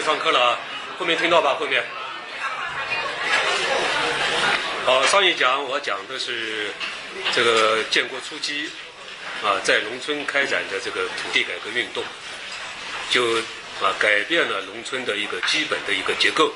[0.00, 0.58] 上课了啊，
[0.98, 1.56] 后面听到吧？
[1.58, 1.84] 后面。
[4.84, 6.70] 好，上一讲我讲的是
[7.34, 8.70] 这个建国初期
[9.44, 12.02] 啊，在农村开展的这个土地改革运动，
[13.10, 13.38] 就
[13.80, 16.52] 啊改变了农村的一个基本的一个结构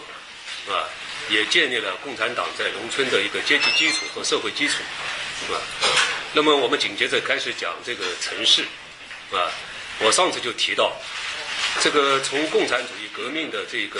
[0.68, 0.88] 啊，
[1.28, 4.82] 也建立了共产党在农村的一个阶级基础和社会基础
[5.52, 5.60] 啊。
[6.32, 8.62] 那么我们紧接着开始讲这个城市
[9.32, 9.50] 啊，
[10.00, 10.92] 我上次就提到。
[11.80, 13.98] 这个从共产主义革命的这个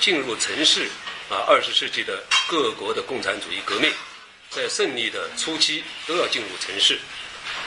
[0.00, 0.88] 进入城市
[1.30, 3.88] 啊，二十世纪的各国的共产主义革命，
[4.50, 6.98] 在胜利的初期都要进入城市。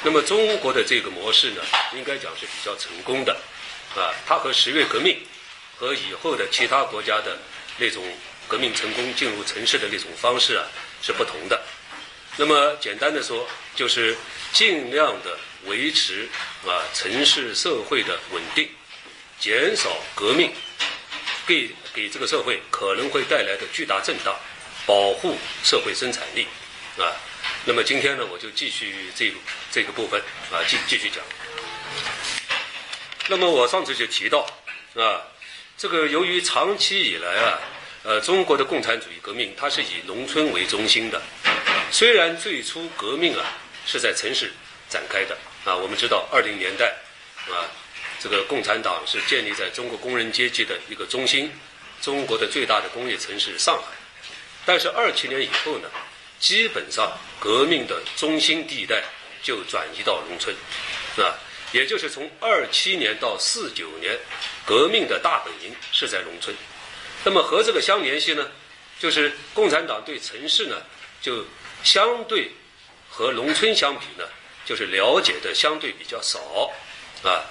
[0.03, 1.61] 那么中国的这个模式呢，
[1.95, 3.31] 应该讲是比较成功的
[3.95, 4.11] 啊。
[4.27, 5.17] 它和十月革命
[5.77, 7.37] 和以后的其他国家的
[7.77, 8.03] 那种
[8.45, 10.67] 革命成功进入城市的那种方式啊
[11.01, 11.61] 是不同的。
[12.35, 14.13] 那么简单的说，就是
[14.51, 16.27] 尽量的维持
[16.67, 18.69] 啊城市社会的稳定。
[19.37, 20.49] 减少革命
[21.45, 24.35] 给给这个社会可能会带来的巨大震荡，
[24.85, 26.47] 保护社会生产力
[26.97, 27.13] 啊。
[27.65, 29.37] 那么今天呢，我就继续这个
[29.71, 30.19] 这个部分
[30.51, 31.23] 啊，继继续讲。
[33.27, 34.47] 那么我上次就提到
[34.95, 35.21] 啊，
[35.77, 37.59] 这个由于长期以来啊，
[38.03, 41.21] 呃，中国的共产主义革命它是以农村为中心的，
[41.91, 43.45] 虽然最初革命啊
[43.85, 44.51] 是在城市
[44.89, 46.95] 展开的啊，我们知道二零年代
[47.49, 47.69] 啊。
[48.25, 51.51] 这个共产党是建立在中国工人阶级的一个中心，
[52.01, 53.89] 中国的最大的工业城市上海。
[54.65, 55.87] 但是二七年以后呢，
[56.39, 59.03] 基本上革命的中心地带
[59.43, 60.55] 就转移到农村，
[61.17, 61.37] 啊，
[61.71, 64.17] 也就是从二七年到四九年，
[64.65, 66.51] 革命的大本营是在农村。
[67.23, 68.49] 那么和这个相联系呢，
[68.99, 70.81] 就是共产党对城市呢，
[71.21, 71.45] 就
[71.83, 72.49] 相对
[73.07, 74.27] 和农村相比呢，
[74.65, 76.39] 就是了解的相对比较少，
[77.21, 77.45] 啊。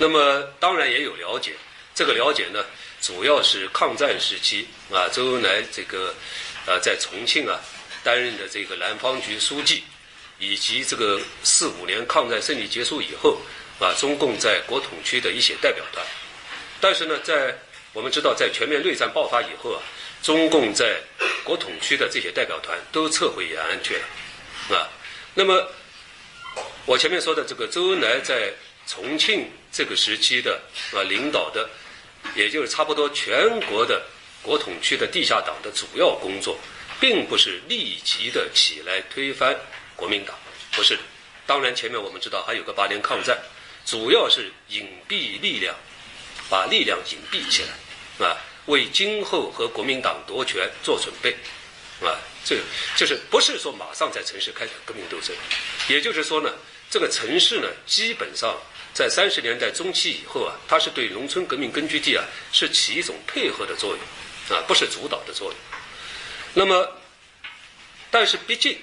[0.00, 1.54] 那么当然也有了解，
[1.92, 2.64] 这个了解呢，
[3.00, 6.14] 主要是抗战时期啊，周恩来这个
[6.66, 7.58] 啊在重庆啊
[8.04, 9.82] 担任的这个南方局书记，
[10.38, 13.40] 以及这个四五年抗战胜利结束以后
[13.80, 16.06] 啊，中共在国统区的一些代表团。
[16.80, 17.52] 但是呢，在
[17.92, 19.82] 我们知道，在全面内战爆发以后啊，
[20.22, 21.00] 中共在
[21.42, 24.88] 国统区的这些代表团都撤回延安去了啊。
[25.34, 25.68] 那么
[26.86, 28.52] 我前面说的这个周恩来在
[28.86, 29.50] 重庆。
[29.78, 30.60] 这个时期的
[30.92, 31.70] 啊领导的，
[32.34, 34.04] 也就是差不多全国的
[34.42, 36.58] 国统区的地下党的主要工作，
[36.98, 39.56] 并不是立即的起来推翻
[39.94, 40.36] 国民党，
[40.72, 40.98] 不是。
[41.46, 43.40] 当然前面我们知道还有个八年抗战，
[43.86, 45.72] 主要是隐蔽力量，
[46.50, 48.36] 把力量隐蔽起来，啊，
[48.66, 51.30] 为今后和国民党夺权做准备，
[52.04, 52.56] 啊，这
[52.96, 55.36] 就是不是说马上在城市开展革命斗争，
[55.88, 56.52] 也就是说呢，
[56.90, 58.60] 这个城市呢基本上。
[58.98, 65.56] 在三十年代中期以后啊，它是对农村革命根据地啊是起一种配合的作用，啊，不是主导的作用。
[66.52, 67.00] 那么，
[68.10, 68.76] 但是毕竟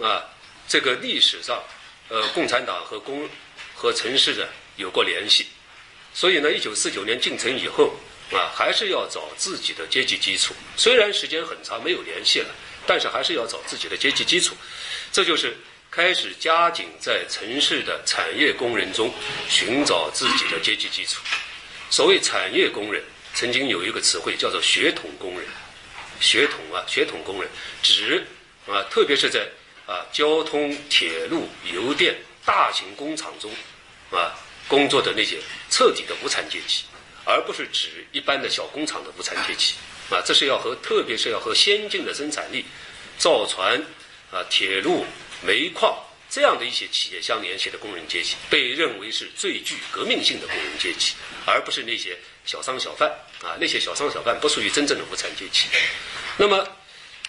[0.00, 0.24] 啊，
[0.66, 1.62] 这个历史上，
[2.08, 3.30] 呃，共产党和工
[3.72, 5.46] 和城市的有过联系，
[6.12, 7.94] 所以呢，一九四九年进城以后
[8.32, 10.52] 啊，还是要找自己的阶级基础。
[10.76, 12.48] 虽然时间很长没有联系了，
[12.84, 14.56] 但是还是要找自己的阶级基础。
[15.12, 15.56] 这就是。
[15.92, 19.12] 开始加紧在城市的产业工人中
[19.46, 21.20] 寻找自己的阶级基础。
[21.90, 23.04] 所谓产业工人，
[23.34, 25.46] 曾经有一个词汇叫做血统工人。
[26.18, 27.50] 血统啊，血统工人
[27.82, 28.26] 指
[28.66, 29.46] 啊，特别是在
[29.86, 33.50] 啊交通、铁路、邮电、大型工厂中
[34.10, 34.32] 啊
[34.66, 35.36] 工作的那些
[35.68, 36.84] 彻底的无产阶级，
[37.26, 39.74] 而不是指一般的小工厂的无产阶级。
[40.08, 42.64] 啊，这是要和特别是要和先进的生产力、
[43.18, 43.78] 造船
[44.30, 45.04] 啊、铁路。
[45.44, 45.98] 煤矿
[46.30, 51.12] 这样的一些企业相联系的工人阶级，被认为是最具革命性的工人阶级，
[51.44, 52.16] 而不是那些
[52.46, 53.06] 小商小贩
[53.42, 53.54] 啊。
[53.60, 55.66] 那些小商小贩不属于真正的无产阶级。
[56.38, 56.66] 那么，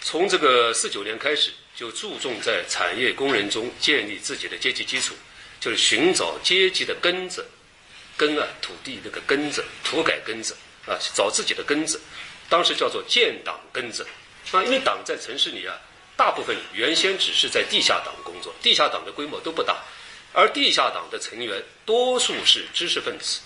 [0.00, 5.14] 从这个四九年开始，就注重在产业工人中建立自己的阶级基础，
[5.60, 7.46] 就是寻找阶级的根子，
[8.16, 12.00] 根啊，土地那个根子，土改根子啊，找自己的根子。
[12.48, 14.06] 当时叫做建党根子
[14.52, 15.76] 啊，因为党在城市里啊。
[16.16, 19.82] 大部分原先只是在地下党工作，地下党的规模都不大，
[20.32, 23.40] 而地下党的成员多数是知识分子，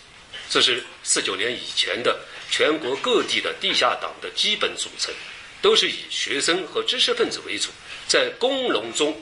[0.50, 2.19] 这是四九年以前的
[2.50, 5.15] 全国各地的地下党的基本组成，
[5.62, 7.70] 都是以学生和知识分子为主，
[8.06, 9.19] 在工农中，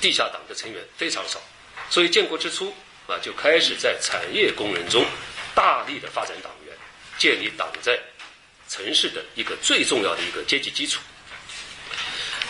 [0.00, 1.40] 地下党的成员非常少，
[1.88, 2.74] 所以建国之初
[3.06, 5.06] 啊，就开始在产业工人中
[5.54, 6.76] 大力的发展党员，
[7.18, 7.98] 建立党在
[8.68, 11.00] 城市的一个最重要的一个阶级基础。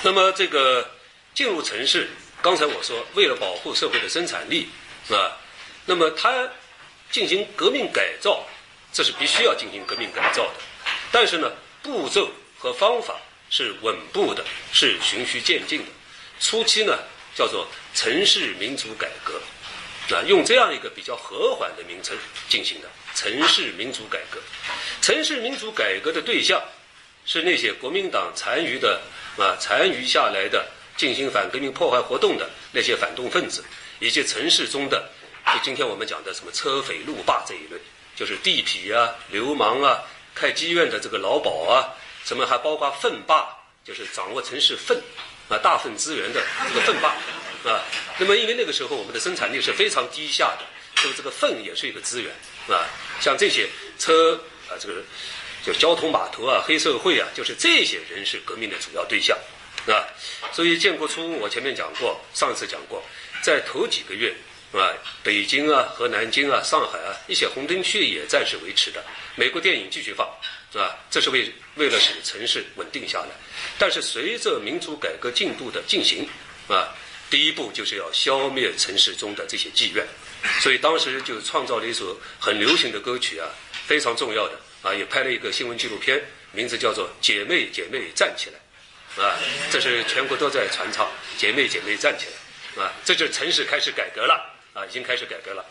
[0.02, 0.90] 那么这个
[1.34, 2.08] 进入城市，
[2.40, 4.68] 刚才我说为了保护社会的生产力，
[5.10, 5.36] 啊，
[5.84, 6.48] 那么他
[7.10, 8.46] 进行革命改造，
[8.92, 10.54] 这是必须要进行革命改造的。
[11.12, 11.52] 但是呢，
[11.82, 13.20] 步骤和方法
[13.50, 15.86] 是稳步的，是循序渐进的。
[16.38, 16.98] 初期呢，
[17.34, 19.38] 叫做城市民主改革，
[20.16, 22.16] 啊，用这样一个比较和缓的名称
[22.48, 24.40] 进行的城市民主改革。
[25.02, 26.62] 城市民主改革的对象
[27.26, 29.02] 是那些国民党残余的
[29.38, 30.66] 啊残余下来的
[30.96, 33.64] 进行反革命破坏活动的那些反动分子，
[33.98, 35.08] 以及城市中的
[35.46, 37.80] 就今天我们讲的什么车匪路霸这一类，
[38.14, 40.02] 就是地痞啊、流氓啊。
[40.32, 41.92] 开妓院的这个老鸨啊，
[42.24, 43.48] 什么还包括粪霸，
[43.84, 44.96] 就是掌握城市粪
[45.48, 47.08] 啊大粪资源的这个粪霸
[47.68, 47.82] 啊。
[48.16, 50.64] 那么因为那个时候我们的生产力是非常低下的，
[51.02, 52.32] 所以这个粪也是一个资源
[52.68, 52.86] 啊。
[53.20, 53.68] 像这些
[53.98, 55.02] 车啊，这个
[55.64, 59.38] 就交通码头啊、黑社会啊，就是这些人是革命的主要对象
[59.86, 60.06] 啊。
[60.52, 63.02] 所以建国初我前面讲过，上次讲过，
[63.42, 64.34] 在头几个月。
[64.72, 69.04] 啊，北京啊和南京啊、上海啊一些红灯区也暂时维持的，
[69.34, 70.24] 美国电影继续放，
[70.70, 70.96] 是吧？
[71.10, 73.30] 这是为为了使城市稳定下来。
[73.80, 76.24] 但是随着民主改革进度的进行，
[76.68, 76.94] 啊，
[77.28, 80.06] 第一步就是要消灭城市中的这些妓院，
[80.60, 83.48] 所以当时就创造了一首很流行的歌曲啊，
[83.88, 86.22] 非常重要的啊，也拍了一个新闻纪录片，
[86.52, 88.58] 名字叫做《姐妹姐妹站起来》，
[89.26, 89.36] 啊，
[89.70, 91.06] 这是全国都在传唱，
[91.36, 94.56] 《姐妹姐妹站起来》，啊，这就是城市开始改革了。
[94.72, 95.66] 啊，已经开始改革了。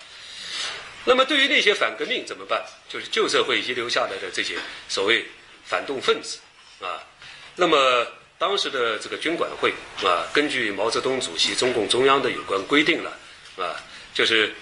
[1.06, 2.61] 那么，对于那些反革命怎么办？
[2.89, 4.56] 就是旧社会遗留下来的这些
[4.89, 5.25] 所谓
[5.63, 6.38] 反动分子
[6.81, 7.01] 啊。
[7.56, 8.06] 那么，
[8.38, 9.73] 当时的这个军管会
[10.03, 13.17] 啊，根据毛泽东主席、中共中央的有关规定了
[13.56, 13.81] 啊，
[14.13, 14.53] 就是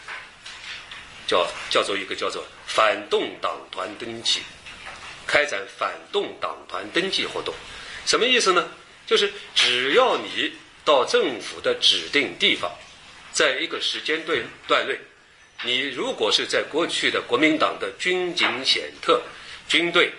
[1.27, 4.39] 叫叫做一个叫做反动党团登记，
[5.27, 7.53] 开展反动党团登记活动。
[8.05, 8.67] 什么意思呢？
[9.05, 10.53] 就是只要你
[10.83, 12.71] 到政府的指定地方。
[13.33, 14.35] 在一个时间段
[14.67, 14.97] 段内，
[15.61, 19.21] 你如果是在过去的国民党的军警显特、
[19.67, 20.11] 军队、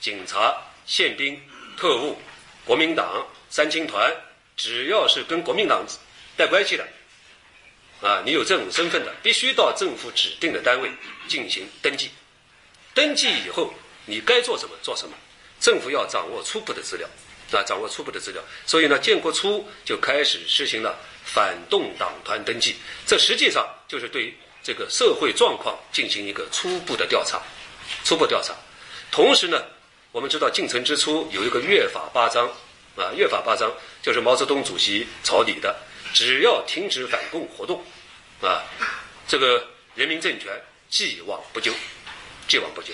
[0.00, 0.52] 警察、
[0.84, 1.40] 宪兵、
[1.76, 2.18] 特务、
[2.64, 4.12] 国民党三青团，
[4.56, 5.86] 只要是跟国民党
[6.36, 6.84] 带关系的，
[8.04, 10.90] 啊，你有这种身份的，必须到政府指定的单位
[11.26, 12.10] 进行登记。
[12.92, 13.72] 登记以后，
[14.04, 15.16] 你该做什么做什么，
[15.58, 17.08] 政府要掌握初步的资料，
[17.52, 18.42] 啊，掌握初步的资料。
[18.66, 20.94] 所以呢，建国初就开始实行了。
[21.24, 27.40] 反动党团登记，这实际上就是对这个社会状况进行一个初步的调查，
[28.04, 28.54] 初步调查。
[29.10, 29.64] 同时呢，
[30.12, 32.46] 我们知道进城之初有一个约法八章，
[32.94, 33.72] 啊，约法八章
[34.02, 35.74] 就是毛泽东主席草拟的，
[36.12, 37.82] 只要停止反共活动，
[38.46, 38.62] 啊，
[39.26, 40.52] 这个人民政权
[40.88, 41.72] 既往不咎，
[42.46, 42.92] 既往不咎。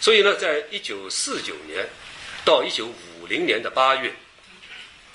[0.00, 1.88] 所以呢，在一九四九年
[2.44, 4.12] 到一九五零年的八月，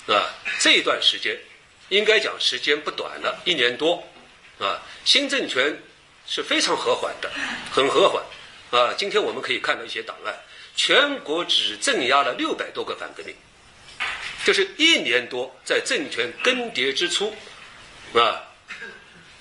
[0.08, 1.38] 啊，这一段时间。
[1.90, 4.02] 应该讲时间不短了，一年多，
[4.58, 5.78] 啊，新政权
[6.26, 7.30] 是非常和缓的，
[7.70, 8.24] 很和缓，
[8.70, 10.34] 啊，今天我们可以看到一些档案，
[10.74, 13.36] 全国只镇压了六百多个反革命，
[14.46, 17.36] 就是一年多在政权更迭之初，
[18.14, 18.42] 啊，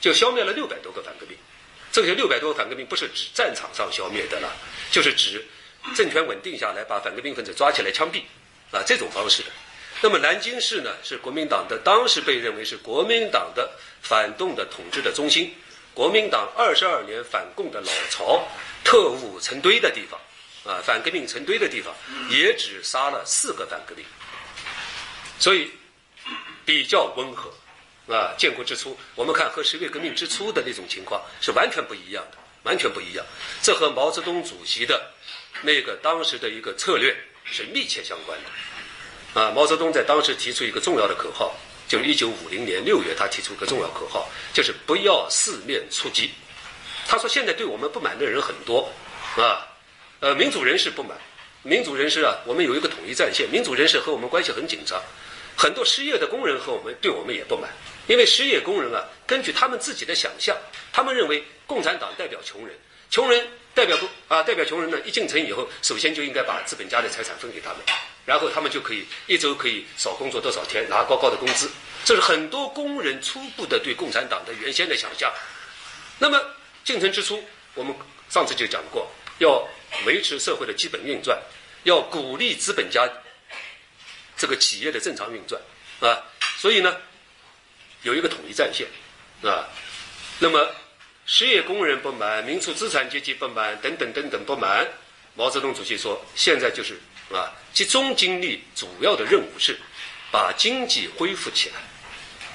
[0.03, 1.38] 就消灭了六百多个反革命，
[1.89, 4.53] 这些六百多个反革命不是指战场上消灭的了，
[4.91, 5.41] 就是指
[5.95, 8.21] 政权稳定下来，把反革命分子抓起来枪毙，
[8.69, 9.50] 啊，这种方式的。
[10.01, 13.71] 那么南京市呢，是国民党的当时被认为是国民党的
[14.01, 15.55] 反动的统治的中心，
[15.94, 18.45] 国民党二十二年反共的老巢，
[18.83, 20.19] 特务成堆的地方，
[20.69, 21.95] 啊，反革命成堆的地方，
[22.29, 24.04] 也只杀了四个反革命，
[25.39, 25.71] 所以
[26.66, 27.49] 比较温和，
[28.07, 33.26] 啊，建国之初，我们看和十月革命之初的那种情况是完全不一样的，完全不一样，
[33.62, 35.12] 这和毛泽东主席的
[35.62, 39.42] 那个当时的一个策略是密切相关的。
[39.42, 41.56] 啊，毛泽东在当时提出一个重要的口号，
[41.88, 46.30] 就是一九五零年六月，他提出一个重要口号，就是不要四面出击。
[47.07, 48.92] 他说，现在对我们不满的人很多，
[49.38, 49.66] 啊，
[50.19, 51.18] 呃，民主人士不满，
[51.64, 55.02] 民主人士啊，我们有一个统一战线，民主人士和我们关系很紧张，
[55.57, 57.69] 很多失业的工人和我们对我们也不满，
[58.07, 60.57] 因为失业工人啊，根据他们自己的想象，
[60.92, 62.78] 他们认为共产党代表穷人，
[63.10, 67.80] 穷人代表不啊代表穷人呢，一进城以后，首先就应该把资本家的财产分给他们。
[68.26, 71.69] 然后他们就可以一周可以少工作多少天，拿高高的工资。
[72.06, 75.30] 这是很多工人初步的对共产党的原先的想象。
[76.19, 76.40] 那么
[76.86, 77.44] 进城之初，
[77.74, 77.94] 我们
[78.30, 79.68] 上次就讲过，要
[80.06, 81.38] 维持社会的基本运转，
[81.83, 83.10] 要鼓励资本家
[84.38, 85.62] 这个企业的正常运转
[86.00, 86.24] 啊。
[86.57, 86.95] 所以呢，
[88.04, 88.88] 有一个统一战线
[89.42, 89.68] 啊。
[90.40, 90.69] 那么
[91.26, 94.88] 失业工人不满，民族资产阶级不满，等等等等不满。
[95.36, 96.98] 毛泽东主席说，现在就是。
[97.31, 99.76] 啊，集中精力，主要的任务是
[100.30, 101.76] 把经济恢复起来，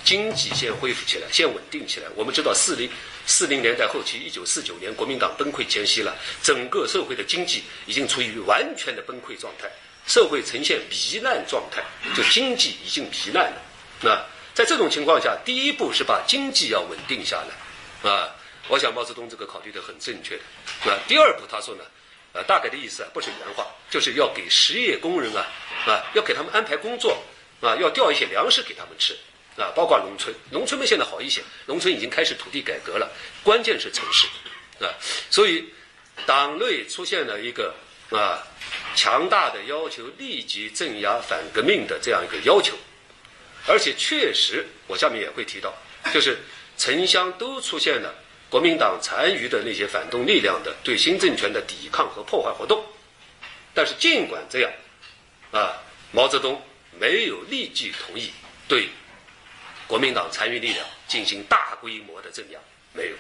[0.05, 2.07] 经济先恢复起来，先稳定起来。
[2.15, 2.89] 我们知道四零
[3.27, 9.69] 四零年代后期，一九四九年国民党崩溃前夕了，整个社会的经济已经处于完全的崩溃状态，
[10.07, 11.83] 社会呈现糜烂状态，
[12.15, 13.61] 就经济已经糜烂了。
[14.01, 14.11] 那
[14.59, 18.35] 在这种情况下，第一步是把经济要稳定下来，啊，
[18.67, 20.91] 我想毛泽东这个考虑的很正确的。
[20.91, 21.85] 啊第二步他说呢，
[22.33, 25.47] 呃，大概的意思啊，不是原话，就是要给实业工人啊，
[25.87, 27.23] 啊，要给他们安排工作，
[27.61, 29.17] 啊，要调一些粮食给他们吃。
[29.57, 33.09] 啊，包括农村，农村们现在好一些，农村已经开始土地改革了。
[33.45, 34.27] 关键是城市，
[34.85, 34.91] 啊，
[35.31, 35.73] 所以
[36.27, 37.73] 党内出现了一个
[38.11, 38.43] 啊
[38.97, 42.75] 强大的要求，立即镇压反革命的这样一个要求，
[43.69, 45.73] 而且确实，我下面也会提到，
[46.13, 46.39] 就是
[46.79, 48.15] 城乡都出现了
[48.49, 52.83] 国民党残余的那些反动力量的对新政权的抵抗和破坏活动。
[53.75, 54.73] 但是尽管这样，
[55.53, 55.77] 啊，
[56.11, 56.61] 毛泽东
[56.99, 58.33] 没有立即同意
[58.67, 58.89] 对。
[59.87, 62.59] 国民党残余力量进行大规模的镇压，
[62.93, 63.17] 没有。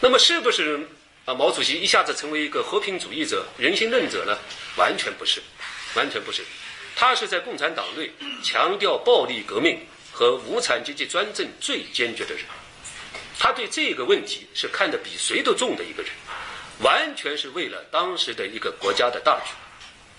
[0.00, 0.80] 那么是不是
[1.24, 1.32] 啊？
[1.32, 4.36] 毛主席一下子成为一个和平主义者、人心论者呢？
[4.76, 5.40] 完全不是，
[5.94, 6.42] 完全不是。
[6.94, 8.10] 他是在共产党内
[8.42, 9.78] 强调暴力革命
[10.12, 12.44] 和无产阶级专政最坚决的人。
[13.38, 16.12] 他对这个问题是看得比谁都重的一个人，
[16.80, 19.50] 完全是为了当时的一个国家的大局，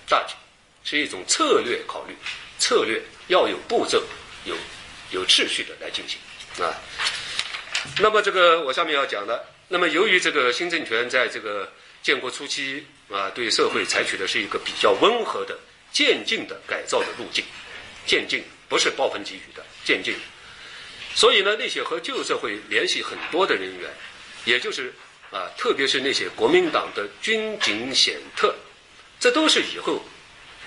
[0.07, 0.35] 大局
[0.83, 2.15] 是一种策略考虑，
[2.59, 4.03] 策略要有步骤，
[4.45, 4.55] 有。
[5.11, 6.17] 有秩序的来进行
[6.65, 6.73] 啊，
[7.99, 15.55] 那么这个我下面要讲的，那么由于这个新政权在这个建国初期啊，对社会采取的是一个比较温和的
[15.93, 17.45] 渐进的改造的路径，
[18.05, 20.15] 渐进不是暴风给雨的渐进，
[21.15, 23.89] 所以呢，那些和旧社会联系很多的人员，
[24.43, 24.91] 也就是
[25.31, 28.53] 啊，特别是那些国民党的军警显特，
[29.19, 30.03] 这都是以后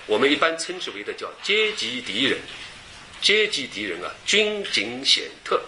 [0.05, 2.39] 我们一般称之为的叫阶级敌人。
[3.19, 5.59] 阶级敌人啊，军警显特，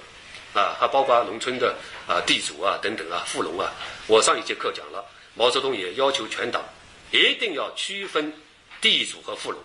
[0.54, 1.75] 啊，还包括农村的
[2.08, 3.74] 啊地主啊等等啊富农啊。
[4.06, 6.63] 我上一节课讲了，毛泽东也要求全党
[7.12, 8.32] 一定要区分
[8.81, 9.62] 地主和富农，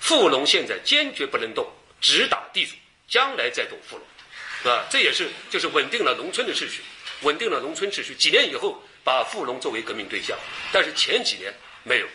[0.00, 2.72] 富农现在坚决不能动，只打地主，
[3.08, 6.82] 将来再动富农，啊，这也是就是稳定了农村的秩序，
[7.22, 8.14] 稳定了农村秩序。
[8.14, 10.38] 几年以后把富农作为革命对象，
[10.72, 11.52] 但是前几年
[11.82, 12.06] 没有，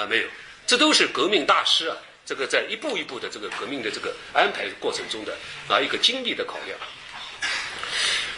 [0.00, 0.28] 啊没有，
[0.66, 1.96] 这都是革命大师啊。
[2.26, 5.32] 这个在一步一步的这个革命的这个安排过程中的
[5.68, 6.76] 啊一个经历的考量。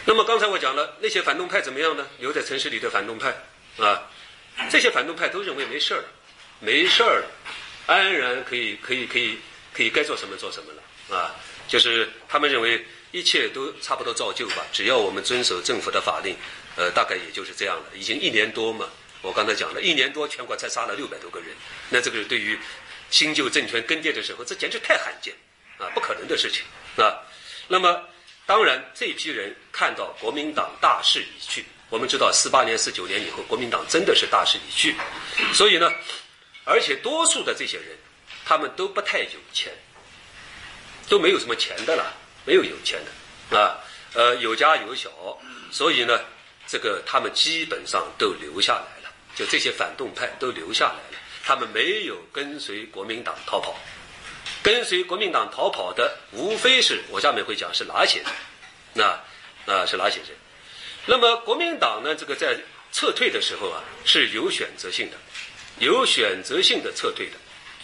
[0.05, 2.07] 那么刚才我讲了那些反动派怎么样呢？
[2.19, 3.33] 留在城市里的反动派
[3.79, 4.07] 啊，
[4.69, 6.03] 这些反动派都认为没事儿，
[6.59, 7.23] 没事儿，
[7.87, 9.37] 安然可以可以可以
[9.73, 11.35] 可以该做什么做什么了啊，
[11.67, 16.35] 就是他们认为一切都差不多照旧吧，只要我们遵守政府的法令，
[16.75, 17.83] 呃，大概也就是这样了。
[17.95, 18.87] 已经一年多嘛，
[19.21, 21.49] 我刚才讲了一年多，全国才杀了六百多个人，
[21.89, 22.57] 那这个对于。
[23.11, 25.33] 新旧政权更迭的时候，这简直太罕见，
[25.79, 26.61] 啊，不可能的事情，
[27.03, 27.17] 啊。
[27.67, 28.03] 那么，
[28.45, 34.95] 当然这批人看到国民党大势已去，我们知道四八年、四九年以后，国民党真的是大势已去，
[35.51, 35.91] 所以呢，
[36.69, 37.97] 而且多数的这些人，
[38.45, 39.73] 他们都不太有钱，
[41.09, 42.13] 都没有什么钱的了，
[42.45, 42.99] 没有有钱
[43.49, 43.79] 的，啊，
[44.13, 45.09] 呃，有家有小，
[45.71, 46.19] 所以呢，
[46.67, 51.17] 这个他们基本上都留下来了，就这些反动派都留下来了。
[51.43, 53.75] 他们没有跟随国民党逃跑，
[54.61, 58.27] 跟随国民党逃跑的无非是我下面会讲是哪些人，
[58.93, 59.19] 那
[59.65, 60.27] 那是哪些人？
[61.07, 62.13] 那么国民党呢？
[62.13, 62.55] 这个在
[62.91, 65.17] 撤退的时候啊是有选择性的，
[65.79, 67.29] 有选择性的撤退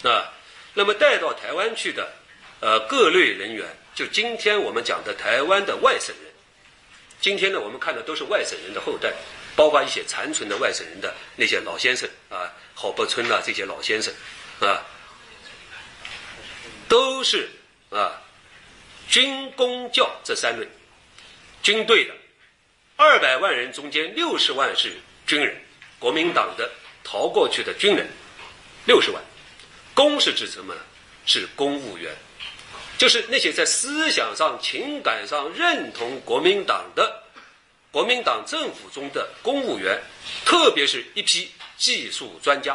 [0.02, 0.32] 的啊。
[0.74, 2.12] 那么带到台湾去的
[2.60, 6.32] 呃各类人员，就今天我们讲的台湾的外省人，
[7.20, 9.12] 今天呢我们看的都是外省人的后代。
[9.56, 14.12] 包括一些残存的外省人的那些老先生啊，郝柏村呐这些老先生，
[14.60, 14.84] 啊，
[16.90, 17.48] 都是
[17.88, 18.20] 啊，
[19.08, 20.68] 军工教这三类，
[21.62, 22.12] 军队的
[22.96, 24.92] 二百万人中间六十万是
[25.26, 25.56] 军人，
[25.98, 26.70] 国民党的
[27.08, 28.08] 逃过去的军人
[28.84, 29.22] 六十万，
[29.94, 30.80] 公是指什么呢？
[31.24, 32.12] 是公务员，
[32.98, 37.22] 就是那些在思想上、情感上认同国民党的。
[37.92, 39.98] 国民党政府中的公务员，
[40.44, 42.74] 特别是一批技术专家，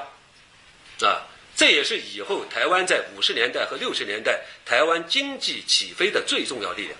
[1.02, 1.22] 啊，
[1.56, 6.98] 这也是以后台湾在五十年代和六十年代台湾经济起飞的最重要力量。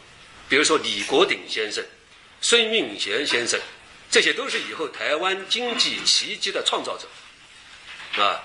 [0.48, 1.84] 比如说李国鼎先生、
[2.42, 3.60] 孙运贤先生，
[4.12, 7.08] 这些都是以后台湾经济奇迹的创造者，
[8.18, 8.44] 啊，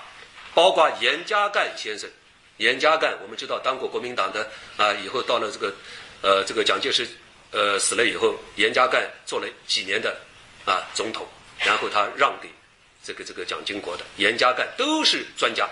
[0.53, 2.09] 包括严家淦先生。
[2.57, 5.73] 严家淦我们知道当过国民党的啊，以后到了这个，
[6.21, 7.07] 呃，这个蒋介石。
[7.49, 10.13] 呃，死了以后，严家淦做了几年的
[10.65, 11.25] 啊总统，
[11.59, 12.49] 然后他让给
[13.01, 14.03] 这个这个蒋经国的。
[14.17, 15.65] 严家淦都是专家，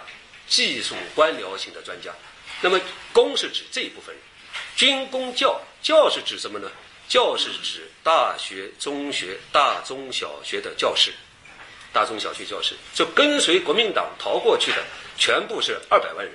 [0.47, 2.11] 技术官僚型的专家。
[2.61, 2.79] 那么，
[3.11, 4.23] 公是指这一部分人，
[4.77, 6.71] 军工教教是指什么呢？
[7.09, 11.11] 教是指大学、中学、大中小学的教师，
[11.95, 14.83] 大中小学教师，就跟随国民党逃过去的，
[15.17, 16.33] 全部是二百万人，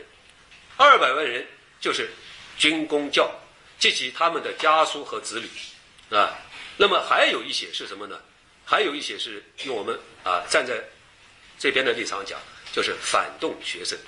[0.79, 1.47] 二百万人
[1.79, 2.09] 就是
[2.57, 3.31] 军公教
[3.79, 6.35] 及其他们的家属和子女，啊，
[6.79, 8.19] 那么还有一些是什么呢？
[8.65, 10.83] 还有一些是用我们啊站在
[11.59, 12.41] 这边的立场讲，
[12.73, 13.99] 就是反动学生，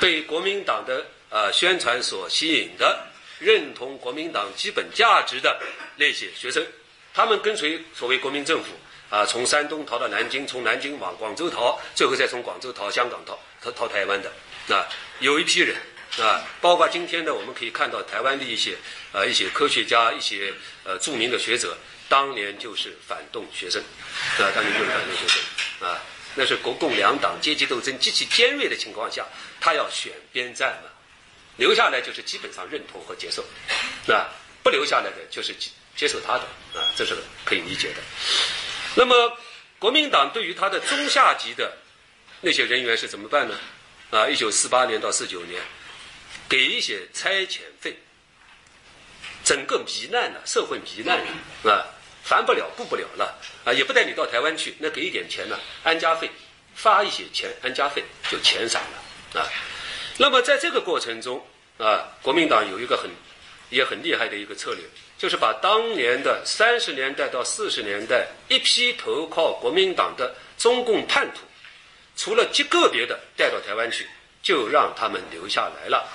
[0.00, 3.06] 被国民党的啊宣传所吸引的。
[3.40, 5.62] 认同国民党基本价值的
[5.94, 6.66] 那些学生，
[7.14, 8.70] 他们跟随所谓国民政府
[9.10, 14.30] 啊，从山东逃到南京，从南京往广州逃，最后再从广州逃香港逃逃逃台湾的
[14.74, 14.86] 啊，
[15.20, 15.76] 有一批人
[16.18, 18.76] 啊，包括今天的我们可以看到台湾的一些
[19.12, 20.52] 啊一些科学家、一些
[20.84, 21.76] 呃著名的学者，
[22.08, 23.82] 当年就是反动学生
[24.38, 26.02] 啊，当年就是反动学生啊，
[26.34, 29.26] 那是国共两党阶级斗争极其尖锐的情况下，
[29.60, 30.90] 他要选边站嘛。
[31.56, 33.42] 留下来就是基本上认同和接受，
[34.14, 34.30] 啊，
[34.62, 35.52] 不留下来的就是
[35.96, 36.44] 接受他的，
[36.78, 38.00] 啊，这是可以理解的。
[38.94, 39.38] 那么，
[39.78, 41.76] 国民党对于他的中下级的
[42.40, 43.54] 那些人员是怎么办呢？
[44.10, 45.62] 啊，一九四八年到四九年，
[46.48, 47.98] 给一些差遣费，
[49.44, 51.18] 整个糜烂了，社会糜烂
[51.62, 51.86] 了，啊，
[52.24, 56.30] 烦不了，顾不了了，啊，也不带你到台湾去，那给一点钱呢，安家费，
[56.74, 59.46] 发一些钱，安家费就钱散了，啊。
[60.16, 61.46] 那么在这个过程中，
[61.78, 63.10] 啊，国民党有一个很
[63.70, 64.82] 也很厉害的一个策略，
[65.18, 71.40] 就是把当年的三十年代到四十年代一批投靠国民党的中共叛徒，
[72.16, 74.06] 除了极个别的带到台湾去，
[74.42, 76.08] 就让他们留下来了，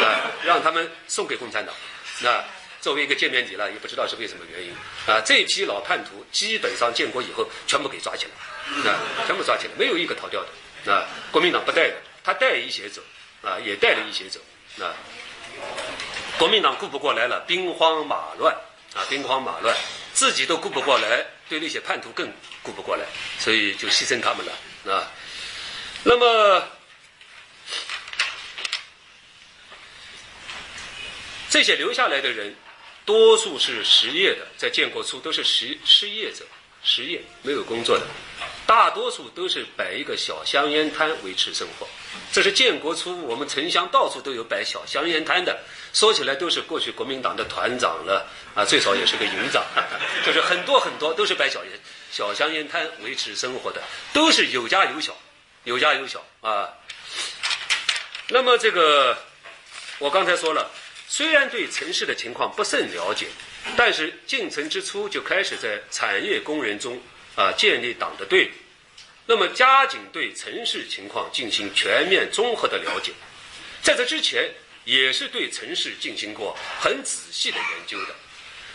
[0.00, 1.74] 啊，让他们送给共产党，
[2.22, 2.42] 那
[2.80, 4.72] 作为一个见面礼了，也不知道是为什么原因，
[5.06, 10.42] 啊，这批老叛徒基本上建国以后全部给抓起来，啊，全部抓起来，没有一个逃掉
[10.84, 13.02] 的，啊，国民党不带的，他带一些走。
[13.42, 14.38] 啊，也带了一些走，
[14.84, 14.92] 啊，
[16.40, 18.56] 国民党顾不过来了，兵荒马乱，
[18.94, 19.76] 啊，兵荒马乱，
[20.14, 22.32] 自己都顾不过来，对那些叛徒更
[22.62, 23.04] 顾不过来，
[23.38, 24.52] 所以就牺牲他们了，
[24.90, 25.12] 啊，
[26.02, 26.66] 那么
[31.50, 32.56] 这些留下来的人，
[33.04, 36.46] 多数是失业的，在建国初都是失失业者，
[36.82, 38.06] 失业没有工作的。
[38.66, 41.88] 大多数都是摆一个小香烟摊维持生活，
[42.32, 45.58] 这是建国初我们城乡到处都有摆小香烟摊的，
[45.92, 49.64] 说起来都是过去国民党的团长了啊，最少也是个营长，
[50.24, 51.72] 就是很多很多都是摆小烟
[52.12, 55.16] 小香烟摊维持生活的，都是有家有小，
[55.64, 56.68] 有家有小啊。
[58.28, 59.18] 那么这个
[59.98, 60.70] 我刚才说了，
[61.08, 63.26] 虽然对城市的情况不甚了解，
[63.76, 67.00] 但是进城之初就开始在产业工人中。
[67.36, 68.50] 啊，建立党的队伍，
[69.24, 73.12] 那么加紧对城市情况进行全面综合的了解，
[73.80, 74.50] 在这之前
[74.84, 78.14] 也是对城市进行过很仔细的研究的。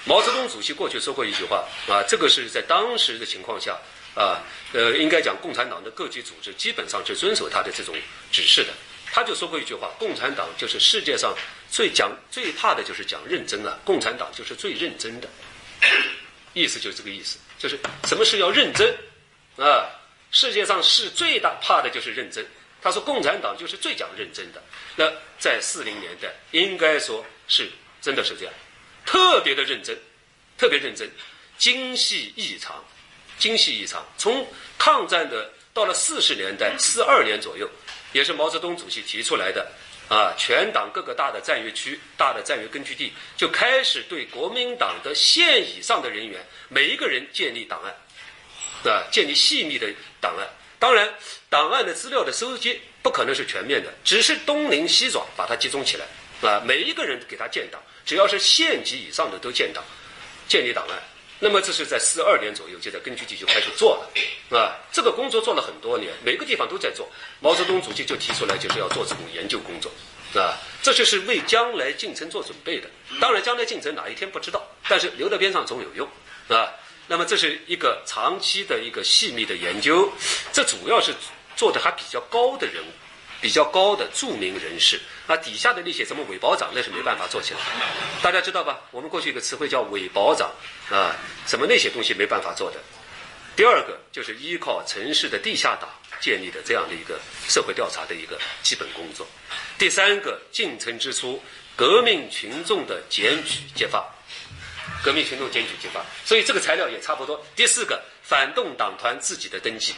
[0.05, 3.77] 毛泽东主席过去说过一句话啊，这个是在当时的情况下
[4.15, 7.93] 啊，呃，应该讲共产党的各级组织基本上是遵守他的这种
[8.31, 8.73] 指示的。
[9.11, 11.35] 他就说过一句话：共产党就是世界上
[11.75, 15.27] 最讲最怕的就是讲认真啊，共产党就是最认真的，
[16.53, 17.37] 意思就是这个意思。
[17.59, 18.95] 就是什么事要认真，
[19.57, 19.91] 啊，
[20.31, 22.45] 世界上是最大怕的就是认真。
[22.81, 24.63] 他说共产党就是最讲认真的。
[24.95, 27.69] 那在四零年代，应该说是
[28.01, 28.53] 真的是这样，
[29.05, 29.97] 特别的认真，
[30.57, 31.09] 特别认真，
[31.57, 32.81] 精细异常，
[33.37, 34.05] 精细异常。
[34.17, 37.69] 从抗战的到了四十年代，四二年左右，
[38.13, 39.69] 也是毛泽东主席提出来的。
[40.07, 50.47] 啊，全党各个大的战略区、大的战略根据地就开始对国民党的县以上的人员，每一个人建立档案，啊，建立细密的档案。
[50.79, 51.13] 当然，
[51.49, 56.05] 档案的资料的收集不可能是全面的，只是东临西爪把它集中起来，
[56.49, 59.83] 啊，每一个人给他建档，只要是县级以上的都建档，
[60.47, 61.03] 建立档案。
[61.45, 67.07] 那么这是在四二年左右，就在根据地就开始做了，啊，这个工作做了很多年，每个地方都在做。
[67.39, 69.91] 毛泽东主席就提出来，就是要做这种研究工作，
[70.41, 72.89] 啊，这就是为将来进城做准备的。
[73.21, 76.09] 当然，将来进城哪一天不知道，但是留在边上总有用，
[76.47, 76.73] 啊。
[77.07, 80.11] 那么这是一个长期的一个细密的研究，
[80.51, 81.13] 这主要是
[81.55, 82.87] 做的还比较高的人物。
[83.41, 87.59] 比较高的著名人士，那底下的那些什么伪保长，那是没办法做起来。
[88.21, 88.79] 大家知道吧？
[88.91, 90.49] 我们过去一个词汇叫伪保长
[90.89, 92.79] 啊，什么那些东西没办法做的。
[93.55, 99.25] 第二个就是依靠城市的地下党建立的这样的一个社会调查的一个基本工作。
[99.77, 101.41] 第三个，进城之初，
[101.75, 104.05] 革命群众的检举揭发，
[105.03, 107.41] 革命群众检举揭发，所以这个材料也差不多。
[107.55, 109.93] 第四个，反动党团自己的登记，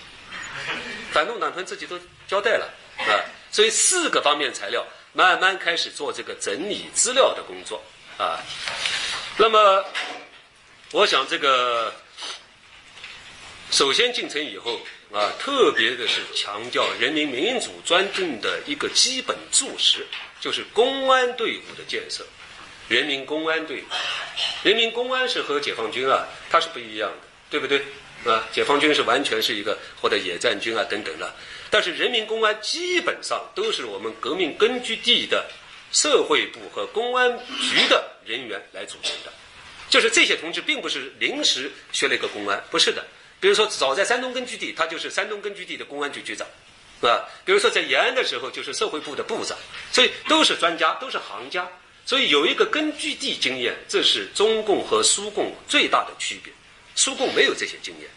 [1.12, 3.24] 反动党团自己都交代了啊。
[3.52, 7.82] 所以四个方面材料慢慢开始做这个整理资料的工作
[8.18, 8.40] 啊。
[9.38, 9.86] 那么，
[10.92, 11.94] 我想这个
[13.72, 14.80] 首先进城以后
[15.12, 20.06] 啊，特别的是强调人民民主专政的一个基本注释，
[20.40, 22.26] 就是公安队伍的建设。
[22.90, 23.84] 人民公安队，
[24.64, 27.82] 人民公安是和解放军啊，它是不一样的，对不对？
[28.26, 31.34] 啊，解放军是完全是一个或者野战军啊等等的，
[31.70, 35.46] 但是人民公安基本上都是我们革命根据地的
[35.94, 39.32] 社会部和公安局的人员来组成的，
[39.88, 43.06] 就是这些同志并不是临时学了一个公安，不是的。
[43.40, 46.46] 比如说，早在山东根据地，他就是山东根据地的公安局局长，
[47.00, 47.30] 是吧？
[47.46, 49.56] 比如说在延安的时候，就是社会部的部长，
[49.92, 51.70] 所以都是专家，都是行家。
[52.04, 56.52] 所以有一个根据地经验，这是中共和苏共最大的区别。
[56.98, 58.10] 苏共没有这些经验，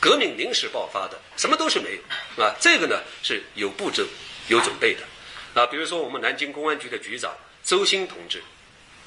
[0.00, 2.54] 革命临时爆发的，什么都是没有啊。
[2.58, 4.02] 这个呢是有步骤、
[4.48, 5.66] 有准备的啊。
[5.66, 8.42] 比如说我们南京公安局的局长周兴同志，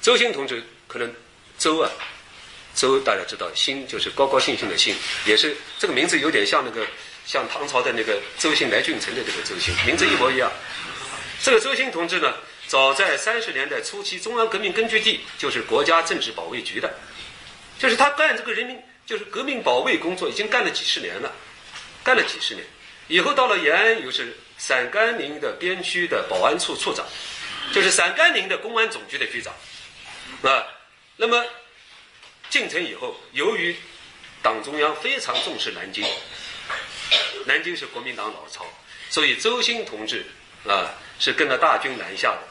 [0.00, 1.12] 周兴同志可能
[1.58, 1.90] 周啊，
[2.76, 4.94] 周大家知道，兴就是高高兴兴的兴，
[5.26, 6.86] 也是这个名字有点像那个
[7.26, 10.52] 像唐朝的那个周兴来俊臣的这个周兴，名字一模一样。
[11.42, 12.32] 这个周兴同志呢。
[12.68, 16.92] 早在三十年代初期，中央革命根据地就是国家政治保卫局的，
[17.78, 21.32] 就是他干这个人民就是革命保卫工作，已经干了几十年了，
[22.04, 22.62] 干了几十年。
[23.06, 27.06] 以后到了延安，又是陕甘宁的边区的保安处处长，
[27.72, 29.54] 就是陕甘宁的公安总局的局长，
[30.42, 30.62] 啊。
[31.16, 31.42] 那么
[32.50, 33.74] 进城以后，由于
[34.42, 36.04] 党中央非常重视南京，
[37.46, 38.66] 南京是国民党老巢，
[39.08, 40.26] 所以周兴同志
[40.66, 42.42] 啊是跟着大军南下的。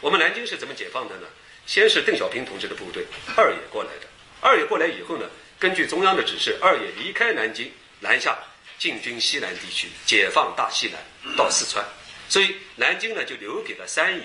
[0.00, 1.26] 我们南京是怎么解放的呢？
[1.66, 3.04] 先是邓小平同志的部队
[3.36, 4.06] 二野过来的，
[4.40, 5.28] 二野过来以后呢，
[5.58, 8.38] 根据中央的指示，二野离开南京南下
[8.78, 11.84] 进军西南地区，解放大西南到四川，
[12.28, 14.22] 所以南京呢就留给了三野，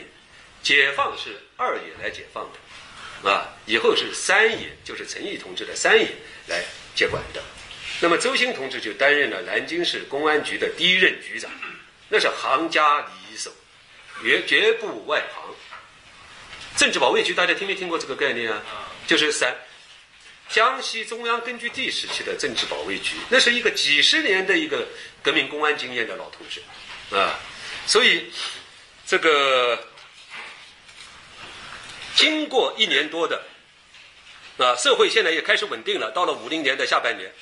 [0.62, 6.08] 解放是二野来解放的，啊，以后是三野，就是陈毅同志的三野
[6.48, 7.42] 来接管的，
[8.00, 11.50] 那么周兴同志就担任了南京市公安局的第一任局长，
[12.10, 13.52] 那是行家里手，
[14.22, 15.56] 绝绝不外行。
[16.76, 18.62] 政治保卫局，大家听没听过这个概念啊？
[19.08, 19.56] 就是三
[20.54, 24.88] 江西中央根据地时期的政治保卫局，那是一个几十年的一个
[25.24, 26.62] 革命公安经验的老同志
[27.16, 27.40] 啊。
[27.88, 28.32] 所以
[29.04, 29.88] 这个
[32.16, 33.42] 经过一年多的
[34.60, 36.12] 啊，社会现在也开始稳定了。
[36.12, 37.34] 到了五零年的下半年，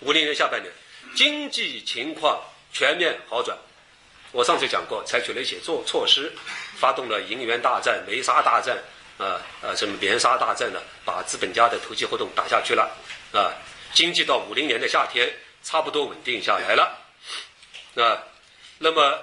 [0.00, 0.70] 五零年下半年
[1.16, 2.38] 经济情况
[2.70, 3.56] 全面好转。
[4.30, 6.30] 我上次讲过，采取了一些措措施，
[6.76, 8.76] 发动了银元大战、煤沙大战，
[9.18, 10.80] 啊啊，什么棉沙大战呢？
[11.04, 12.90] 把资本家的投机活动打下去了，
[13.32, 13.52] 啊，
[13.92, 15.28] 经济到五零年的夏天
[15.62, 16.96] 差不多稳定下来了，
[17.96, 18.22] 啊，
[18.78, 19.18] 那么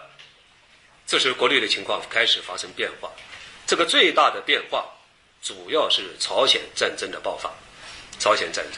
[1.07, 3.09] 这时国内的情况开始发生变化，
[3.65, 4.85] 这个最大的变化
[5.41, 7.49] 主要是朝鲜战争的爆发，
[8.19, 8.73] 朝鲜战争。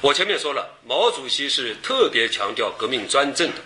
[0.00, 3.62] 我前面说了，毛主席是特别强调革命专政的。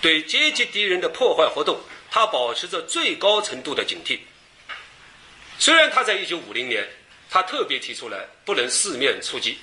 [0.00, 4.20] 对阶级敌人的破坏活动，他保持着最高程度的警惕。
[5.60, 6.88] 虽然他在一九五零年，
[7.30, 9.58] 他特别提出来不能四面出击，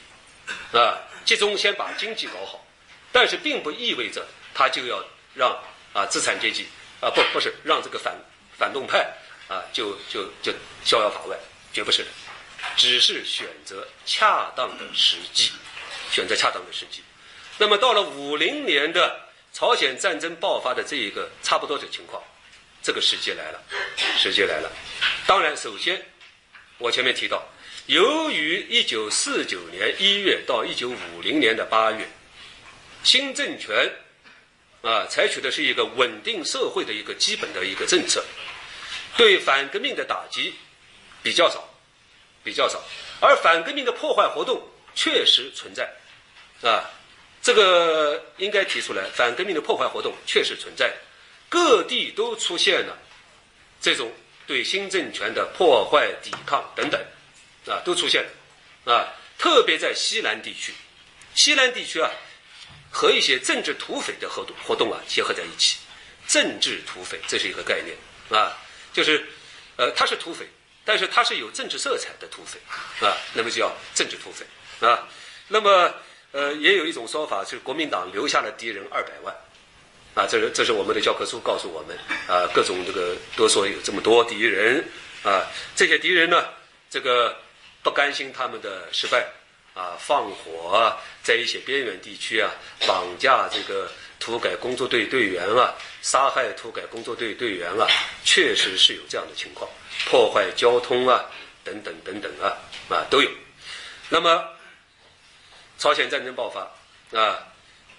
[0.71, 2.63] 啊，集中先把经济搞好，
[3.11, 5.51] 但是并不意味着他就要让
[5.93, 6.67] 啊资产阶级
[7.01, 8.15] 啊不不是让这个反
[8.57, 9.11] 反动派
[9.49, 10.53] 啊就就就
[10.85, 11.35] 逍遥法外，
[11.73, 12.09] 绝不是的，
[12.75, 15.51] 只是选择恰当的时机，
[16.11, 17.01] 选择恰当的时机。
[17.57, 19.27] 那么到了五零年的。
[19.53, 22.21] 朝鲜战争爆发的这一个差不多的情况，
[22.83, 23.59] 这个时机来了，
[24.15, 24.71] 时机来了。
[25.27, 26.01] 当然，首先
[26.77, 27.45] 我前面提到，
[27.87, 32.07] 由于一九四九年一月到一九五零年的八月，
[33.03, 33.91] 新政权
[34.81, 38.23] 啊采取的是一个稳定社会的一个基本的一个政策，
[39.17, 40.53] 对反革命的打击
[41.21, 41.67] 比较少，
[42.41, 42.81] 比较少，
[43.19, 45.91] 而反革命的破坏活动确实存在，
[46.63, 46.89] 啊。
[47.39, 50.93] 这个应该提出来，反革命的破坏活动确实存在，
[51.47, 52.97] 各地都出现了
[53.79, 54.11] 这种
[54.47, 56.99] 对新政权的破坏、抵抗等等，
[57.67, 58.23] 啊，都出现
[58.85, 60.73] 了，啊，特别在西南地区，
[61.35, 62.09] 西南地区啊，
[62.89, 65.77] 和一些政治土匪的活动活动啊结合在一起，
[66.27, 67.95] 政治土匪这是一个概念
[68.31, 68.57] 啊，
[68.93, 69.27] 就是，
[69.75, 70.47] 呃，他是土匪，
[70.83, 72.57] 但是他是有政治色彩的土匪
[73.05, 74.45] 啊，那么就叫政治土匪
[74.87, 75.07] 啊，
[75.49, 75.93] 那么。
[76.33, 79.33] 呃，也有一种说法，是国民党留下了敌人二百万，
[80.17, 81.95] 啊，这是这是我们的教科书告诉我们，
[82.27, 84.83] 啊，各种这个都说有这么多敌人，
[85.21, 86.43] 啊，这些敌人呢，
[86.89, 87.37] 这个
[87.83, 89.27] 不甘心他们的失败，
[89.75, 92.49] 啊，放火在一些边远地区啊，
[92.87, 97.87] 绑架这个土改工作队队员啊，杀害土改工作队队员啊，
[98.23, 99.69] 确实是有这样的情况，
[100.09, 101.23] 破坏交通啊。
[101.67, 102.55] 等等等等啊
[102.87, 103.29] 啊都有。
[104.07, 104.41] 那么
[105.77, 106.61] 朝鲜战争爆发
[107.19, 107.45] 啊，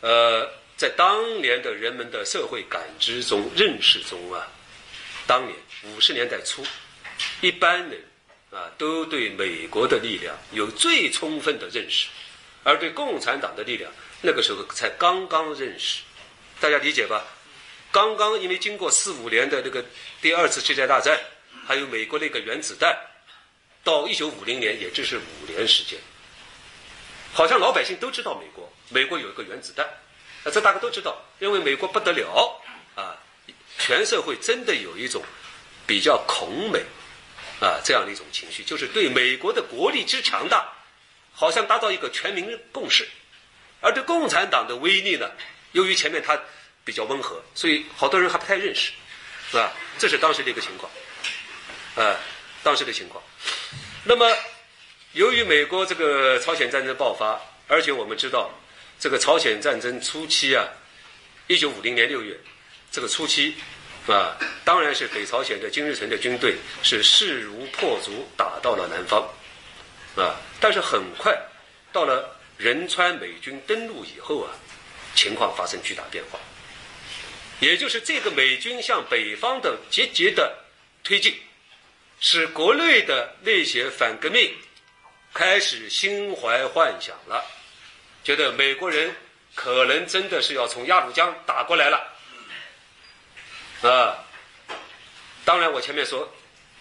[0.00, 4.46] 呃，在当年的人们的社会感知中、认识中啊，
[5.26, 6.64] 当年五十年代初，
[7.40, 8.00] 一般人
[8.52, 12.06] 啊都对美国的力量有最充分的认识，
[12.62, 13.90] 而对共产党的力量
[14.22, 16.02] 那个时候才刚刚认识，
[16.60, 17.26] 大家理解吧？
[17.90, 19.84] 刚刚因为经过四五年的这个
[20.22, 21.18] 第二次世界大战，
[21.66, 22.96] 还有美国那个原子弹，
[23.82, 25.98] 到一九五零年也只是五年时间。
[27.32, 29.84] 好像老百姓都知道美国，美国有一个原子弹，
[30.44, 32.60] 啊，这大家都知道，因为美国不得了
[32.94, 33.16] 啊，
[33.78, 35.22] 全社会真的有一种
[35.86, 36.80] 比较恐美
[37.60, 40.72] 啊这样的一种情绪，就是对美国的国力之强大，
[41.32, 43.08] 好像达到一个全民共识，
[43.80, 45.30] 而对共产党的威力呢，
[45.72, 46.40] 由于前面他
[46.84, 48.92] 比较温和，所以好多人还不太认识，
[49.50, 49.72] 是吧？
[49.98, 50.90] 这是当时的一个情况，
[51.96, 52.16] 啊，
[52.62, 53.22] 当时的情况，
[54.04, 54.26] 那么。
[55.14, 58.50] 由于美国这个朝鲜战争爆发，而且我们知道，
[58.98, 60.66] 这个朝鲜战争初期啊，
[61.46, 62.36] 一九五零年六月，
[62.90, 63.54] 这个初期
[64.08, 69.22] 啊，当然是北朝鲜的金日成的军队是势如破竹打到了南方，
[70.16, 71.32] 啊，但是很快
[71.92, 74.50] 到了仁川美军登陆以后啊，
[75.14, 76.38] 情况发生巨大变化，
[77.60, 80.58] 也就是这个美军向北方的节节的
[81.04, 81.34] 推进，
[82.18, 84.52] 使国内的那些反革命。
[85.34, 87.44] 开始心怀幻想了，
[88.28, 89.16] 觉得美国人
[89.54, 91.96] 可能真的是要从鸭绿江打过来了，
[93.80, 94.20] 啊！
[95.46, 96.30] 当然，我前面说，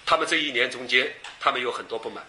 [0.06, 2.22] 他们这一年中间，他们有很多不满，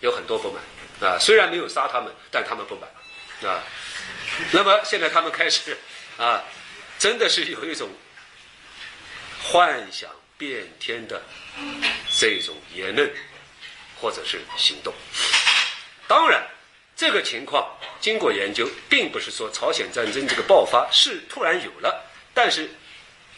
[0.00, 0.62] 有很多不满，
[1.10, 1.18] 啊！
[1.18, 3.62] 虽然没有杀他们，但他们不满，啊！
[4.52, 5.74] 那么现在他们开始，
[6.20, 6.44] 啊，
[6.98, 7.88] 真的是有一种
[9.42, 11.22] 幻想变天的
[12.14, 13.10] 这种言论，
[13.98, 14.92] 或者是行动。
[16.06, 16.46] 当然，
[17.06, 17.64] 这个情况
[18.00, 22.68] 经过研究，并不是说朝鲜战争这个爆发是突然有了，但是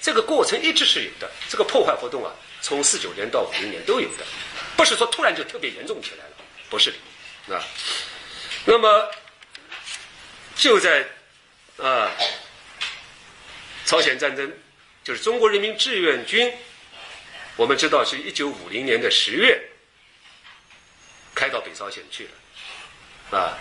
[0.01, 1.31] 这个过程一直是有的。
[1.51, 4.25] 这个破坏活动啊，从四九年到五零年都有的，
[4.75, 6.37] 不是说突然就特别严重起来了，
[6.71, 6.95] 不是
[7.47, 7.63] 的啊。
[8.65, 9.11] 那么
[10.57, 11.07] 就在
[11.77, 12.11] 啊，
[13.85, 14.51] 朝鲜战争
[15.05, 16.51] 就是中国人民志愿军，
[17.55, 19.63] 我们知道是一九五零年的十月
[21.35, 22.31] 开到北朝鲜去了。
[23.31, 23.59] 啊，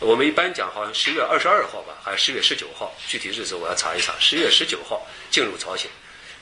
[0.00, 2.92] 我们一般讲好像十月二十二号吧，还是十月十九号？
[3.06, 4.12] 具体日子我要查一查。
[4.18, 5.88] 十月十九号进入朝鲜，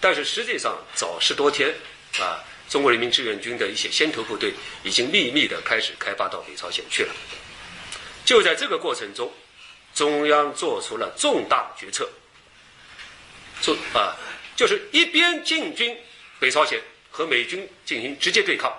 [0.01, 1.75] 但是实际上早十多天
[2.19, 7.15] 啊，中国人民志愿军的一些先头部队已经秘密的开始开发到北朝鲜去了。
[8.25, 9.31] 就在这个过程中，
[9.95, 12.09] 中央做出了重大决策，
[13.61, 14.17] 做啊，
[14.57, 15.95] 就是一边进军
[16.41, 18.75] 北朝鲜和美军进行直接对抗，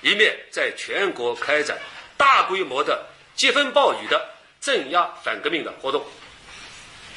[0.00, 1.78] 一面在全国开展
[2.16, 3.06] 大规模的。
[3.38, 6.04] 疾风暴雨的镇压反革命的活动，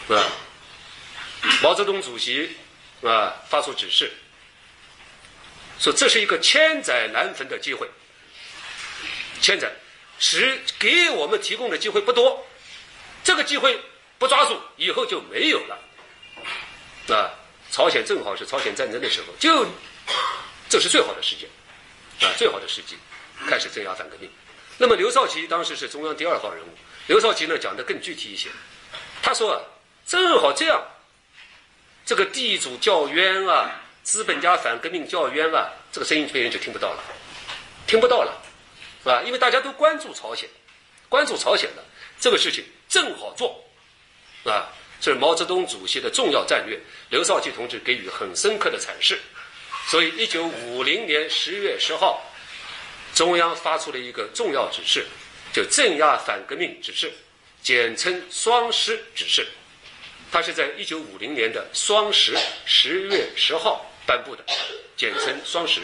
[0.08, 0.24] 啊，
[1.64, 2.56] 毛泽东主席
[3.02, 4.12] 啊发出指示，
[5.80, 7.90] 说这是一个千载难逢的机会，
[9.42, 9.72] 千载，
[10.20, 12.46] 使给我们提供的机会不多，
[13.24, 13.82] 这个机会
[14.20, 15.80] 不抓住，以后就没有了，
[17.16, 17.34] 啊，
[17.72, 19.66] 朝鲜正好是朝鲜战争的时候，就
[20.70, 21.50] 这是最好的时间，
[22.30, 22.96] 啊，最好的时机，
[23.50, 24.30] 开始镇压反革命。
[24.78, 26.70] 那么刘少奇当时是中央第二号人物，
[27.08, 28.50] 刘少奇呢讲的更具体一些，
[29.22, 29.62] 他说啊
[30.08, 30.84] 正好这样，
[32.04, 33.70] 这个地主叫冤啊，
[34.02, 37.04] 资本家反革命叫冤啊，这个声音别人就听不到了，
[37.86, 38.42] 听不到了，
[39.06, 40.50] 啊，因为大家都关注朝鲜，
[41.08, 41.84] 关注朝鲜的
[42.20, 43.64] 这个事情正好做，
[44.46, 44.68] 啊，
[45.00, 46.80] 这是毛泽东主席的重要战略，
[47.10, 49.22] 刘少奇同志给予很深刻的阐释，
[49.88, 52.20] 所以一九五零年十月十号。
[53.14, 55.06] 中央发出了一个重要指示，
[55.54, 57.12] 就镇压反革命指示，
[57.62, 59.48] 简称“双十指示”。
[60.32, 64.44] 它是在一九五零年的双十十月十号颁布的，
[64.96, 65.82] 简称“双十”。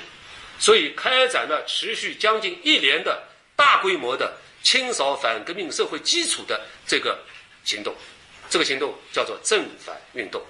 [0.57, 3.21] 所以开展了持续将近一年的
[3.55, 7.19] 大规模的清扫反革命社会基础的这个
[7.63, 7.93] 行动。
[8.49, 10.41] 这个行动叫做“正反运动”。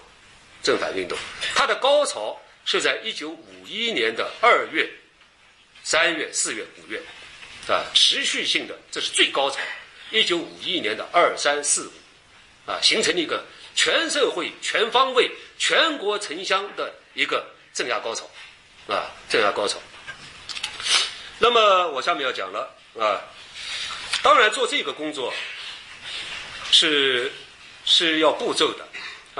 [0.63, 1.17] 正反运动，
[1.55, 4.89] 它的高潮是在一九五一年的二月。
[5.89, 7.02] 三月、四月、五月，
[7.69, 9.58] 啊，持续性的，这是最高潮。
[10.12, 17.41] 一九五一年的二、三、四、五，啊，形成了一个全社会、全方位、全国城乡的一个
[17.73, 18.30] 镇压高潮，
[18.89, 19.78] 啊，镇压高潮。
[21.39, 23.23] 那么我下面要讲了，啊，
[24.21, 25.34] 当然做这个工作
[26.69, 27.32] 是
[27.86, 28.86] 是要步骤的，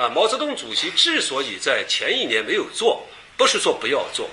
[0.02, 3.06] 啊，毛泽东主席之所以在前一年没有做，
[3.36, 4.30] 不是说不要做。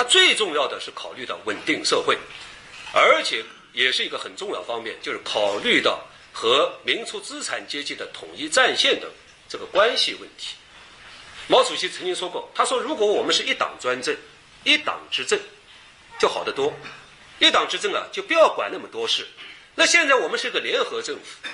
[0.00, 2.16] 它最重要的是考虑到稳定社会，
[2.94, 9.10] 而且也是一个很重要方面，就是考虑到和民族资产阶级的统一战线的
[9.46, 10.54] 这个关系问题。
[11.48, 14.16] 毛主席曾经说过，他说：“如果我们是一党专政，
[14.64, 15.38] 一党执政，
[16.18, 16.72] 就好得多。
[17.38, 19.26] 一党执政啊，就不要管那么多事。
[19.74, 21.46] 那现在我们是个联合政府。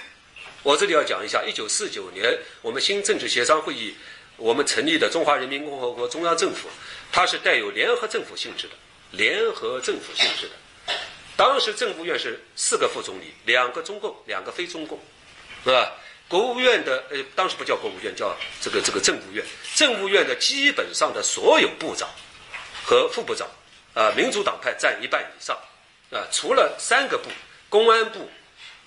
[0.63, 3.97] 我这里要讲一下，一九四九年我们新政治协商会议，
[4.37, 6.69] 我们成立的中华人民共和国中央政府，
[7.17, 8.75] 它是带有联合政府性质的，
[9.13, 10.95] 联合政府性质的。
[11.35, 15.01] 当时政务院是四个副总理，两个中共，两个非中共，
[15.65, 15.95] 是吧？
[16.29, 19.43] 国务院的呃，当时不叫国务院，叫这个这个政务院。
[19.75, 22.07] 政务院的基本上的所有部长
[22.85, 23.49] 和副部长，
[23.95, 25.57] 啊，民主党派占一半以上，
[26.11, 27.31] 啊，除了三个部，
[27.71, 28.29] 公安部、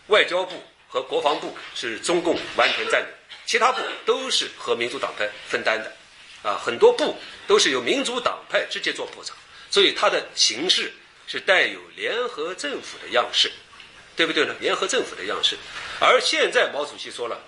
[0.09, 3.09] 外交部和国防部是中共完全占领，
[3.47, 5.91] 其他部都是和民主党派分担的，
[6.43, 9.35] 啊，很多部都是由民主党派直接做部长，
[9.69, 10.93] 所以它的形式
[11.27, 13.51] 是带有联合政府的样式。
[14.15, 14.53] 对不对呢？
[14.59, 15.57] 联合政府的样式，
[15.97, 17.41] 而现在毛主席说了，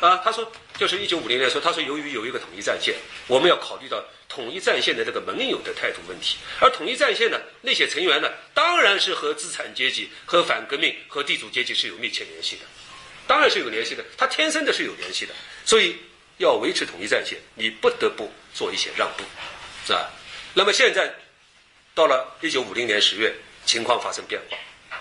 [0.00, 2.94] 啊，他说就是一九五零年说，他说由于有一个统一战线，
[3.26, 12.62] 我们要考虑到统一战线的这个盟友的态度问题，而统一战线呢，那些成员呢，当然是和资产阶级、和反革命、和地主阶级是有密切联系的，
[13.26, 15.34] 当然是有联系的，他天生的是有联系的，
[15.66, 15.94] 所以
[16.44, 19.24] 要维持统一战线，你不得不做一些让步，
[19.84, 20.10] 是吧？
[20.54, 21.12] 那么现在
[21.94, 23.34] 到了一九五零年十月，
[23.66, 24.56] 情况发生变化。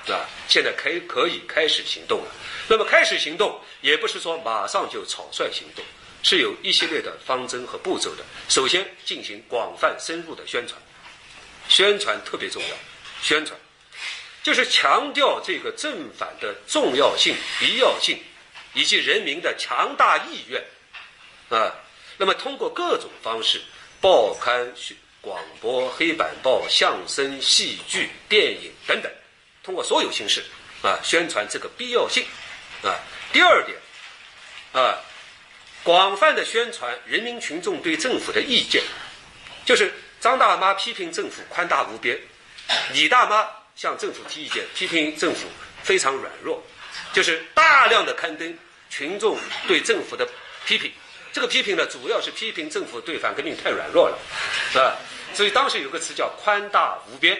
[0.05, 0.27] 是吧？
[0.49, 2.31] 现在开可以开始行动了。
[2.67, 5.85] 那么开始行动，也不是说马上就草率行动，
[6.21, 8.23] 是有一系列的方针和步骤的。
[8.49, 10.77] 首先进行广泛深入的宣传，
[11.69, 12.75] 宣传特别重要。
[13.21, 13.57] 宣传
[14.41, 18.19] 就是强调这个正反的重要性、必要性，
[18.73, 20.61] 以及人民的强大意愿
[21.59, 21.73] 啊。
[22.17, 23.61] 那么通过各种方式，
[24.01, 24.73] 报刊、
[25.21, 29.11] 广播、黑板报、相声、戏剧、电影等等。
[29.63, 30.43] 通过所有形式
[30.81, 32.25] 啊，宣传这个必要性
[32.83, 32.99] 啊。
[33.31, 33.77] 第二点
[34.73, 34.99] 啊，
[35.81, 38.83] 广泛的宣传人民群众对政府的意见，
[39.65, 42.19] 就是张大妈批评政府宽大无边，
[42.91, 45.47] 李大妈向政府提意见，批评政府
[45.81, 46.61] 非常软弱，
[47.13, 48.57] 就是大量的刊登
[48.89, 50.27] 群众对政府的
[50.65, 50.91] 批评。
[51.33, 54.17] 这个批评呢，主要是批评政府对反革命太软弱了，
[54.71, 54.95] 是吧？
[55.33, 57.35] 所以当时有个词叫宽大无边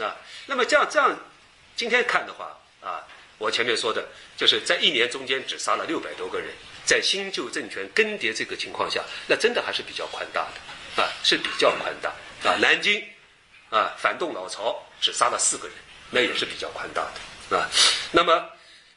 [0.00, 0.16] 啊。
[0.46, 1.16] 那么这样这样。
[1.76, 3.06] 今天看的话啊，
[3.38, 4.04] 我前面说的
[4.36, 6.48] 就是在一年中间只杀了六百多个人，
[6.84, 12.10] 在新旧政权更迭这个情况下，那真的还是比较宽大的啊，是比较宽大
[12.42, 12.56] 啊。
[12.56, 13.00] 南京
[13.70, 15.76] 啊，反动老巢只杀了四个人，
[16.10, 17.06] 那也是比较宽大
[17.50, 17.70] 的啊。
[18.10, 18.50] 那么，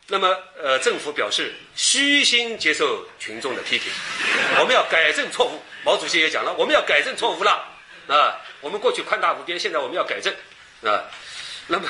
[0.08, 3.92] 那么呃，政府表示虚心接受群众的批评，
[4.60, 5.62] 我们要改正错误。
[5.84, 7.52] 毛主席也讲了，我们要改正错误了
[8.08, 8.40] 啊。
[8.60, 10.34] 我们过去宽大无边，现在我们要改正
[10.84, 11.10] 啊。
[11.68, 11.90] 那么。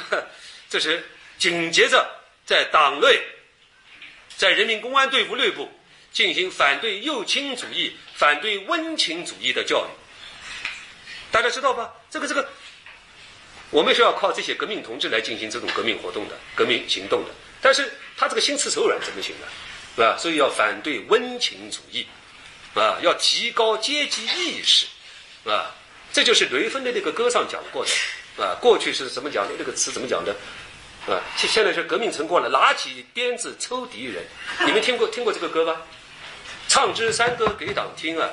[0.69, 1.03] 这是
[1.37, 2.09] 紧接着
[2.45, 3.21] 在党内，
[4.37, 5.69] 在人民公安队伍内部
[6.13, 9.89] 进行反对右倾主义、反对温情主义的教育。
[11.29, 11.93] 大家知道吧？
[12.09, 12.47] 这个这个，
[13.69, 17.31] 我们是要靠这些革命同志来进行这种革命活动的、革命行动的。
[17.61, 19.47] 但是他这个心慈手软怎么行呢？
[19.95, 20.17] 是吧？
[20.17, 22.05] 所以要反对温情主义，
[22.73, 24.87] 啊，要提高阶级意识，
[25.45, 25.75] 啊，
[26.11, 27.91] 这就是雷锋的那个歌上讲过的。
[28.41, 29.53] 啊，过去是怎么讲的？
[29.59, 30.33] 那个词怎么讲的？
[31.05, 34.23] 啊，现现在是革命成功了，拿起鞭子抽敌人。
[34.65, 35.81] 你们听过听过这个歌吧？
[36.67, 38.29] 唱支山歌给党听啊！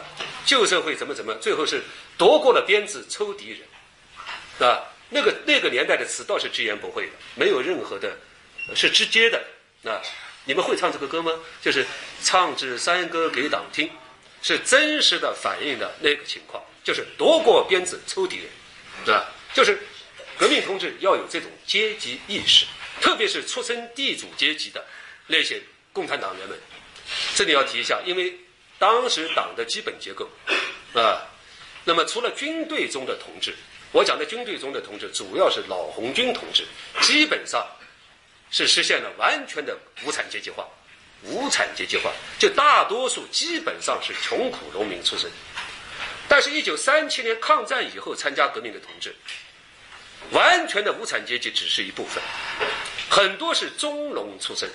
[0.47, 1.83] 旧社会怎么怎么，最后是
[2.17, 8.17] 夺过了鞭子抽敌人，啊，那个那个年代的词倒是直言不讳的，没有任何的，
[8.75, 9.43] 是直接的。
[9.83, 10.01] 那，
[10.45, 11.33] 你们会唱这个歌吗？
[11.63, 11.87] 就是
[12.23, 13.91] 唱支山歌给党听，
[14.43, 18.47] 是真实的反映的那个情况，就是夺过鞭子抽敌人，
[19.05, 19.29] 是吧？
[19.55, 19.79] 就是
[20.39, 22.67] 革命同志要有这种阶级意识，
[23.01, 24.85] 特别是出身地主阶级的
[25.27, 26.59] 那些共产党员们。
[27.35, 28.39] 这里要提一下，因为
[28.79, 30.29] 当时党的基本结构
[30.93, 31.27] 啊，
[31.85, 33.55] 那么除了军队中的同志，
[33.93, 36.67] 我讲的军队中的同志主要是老红军同志，
[37.01, 37.67] 基本上
[38.51, 40.67] 是实现了完全的无产阶级化。
[41.25, 45.29] 无产阶级化，就大多数基本上是穷苦农民出身。
[46.29, 49.13] 但是，一九三七年抗战以后参加革命的同志，
[50.31, 52.23] 完全的无产阶级只是一部分，
[53.11, 54.71] 很多是中农出身，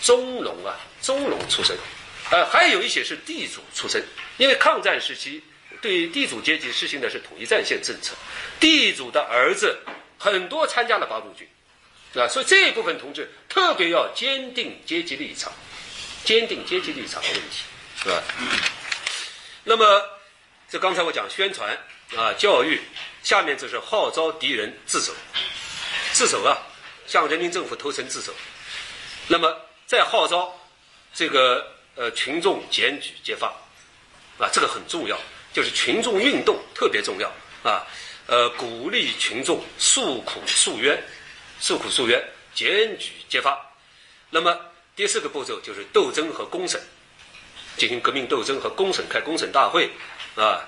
[0.00, 1.76] 中农啊，中农出身，
[2.30, 4.00] 呃，还有一些是地主出身。
[4.36, 5.42] 因为抗战时期
[5.82, 8.14] 对地主阶级实行的是统一战线政策，
[8.60, 9.76] 地主的儿子
[10.18, 11.48] 很多参加了八路军，
[12.14, 15.52] 啊，所以这一部分同志特别要坚定阶级立场，
[16.24, 17.64] 坚定阶级立场的问题，
[18.02, 18.22] 是吧？
[19.64, 20.02] 那么。
[20.72, 21.76] 这刚才我讲宣传
[22.14, 22.80] 啊，教育，
[23.24, 25.12] 下面就是号召敌人自首，
[26.12, 26.56] 自首啊，
[27.08, 28.32] 向人民政府投诚自首。
[29.26, 29.52] 那么
[29.84, 30.56] 再号召
[31.12, 33.48] 这个呃群众检举揭发，
[34.38, 35.18] 啊，这个很重要，
[35.52, 37.28] 就是群众运动特别重要
[37.68, 37.84] 啊。
[38.28, 41.02] 呃，鼓励群众诉苦诉冤，
[41.60, 42.20] 诉苦诉冤，
[42.54, 43.70] 检举揭发。
[44.30, 44.58] 那么
[44.96, 46.80] 第四个步骤就是斗争和公审，
[47.76, 49.90] 进行革命斗争和公审，开公审大会
[50.34, 50.66] 啊。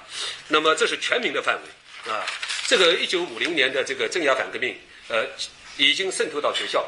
[0.49, 2.25] 那么这是全民的范围啊。
[2.67, 4.79] 这个一九五零年的这个镇压反革命，
[5.09, 5.27] 呃，
[5.77, 6.87] 已经渗透到学校，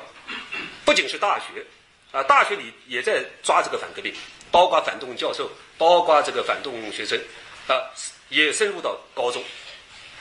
[0.84, 1.64] 不仅是大学
[2.12, 4.14] 啊，大学里也在抓这个反革命，
[4.50, 7.18] 包括反动教授，包括这个反动学生
[7.66, 7.90] 啊，
[8.28, 9.42] 也深入到高中。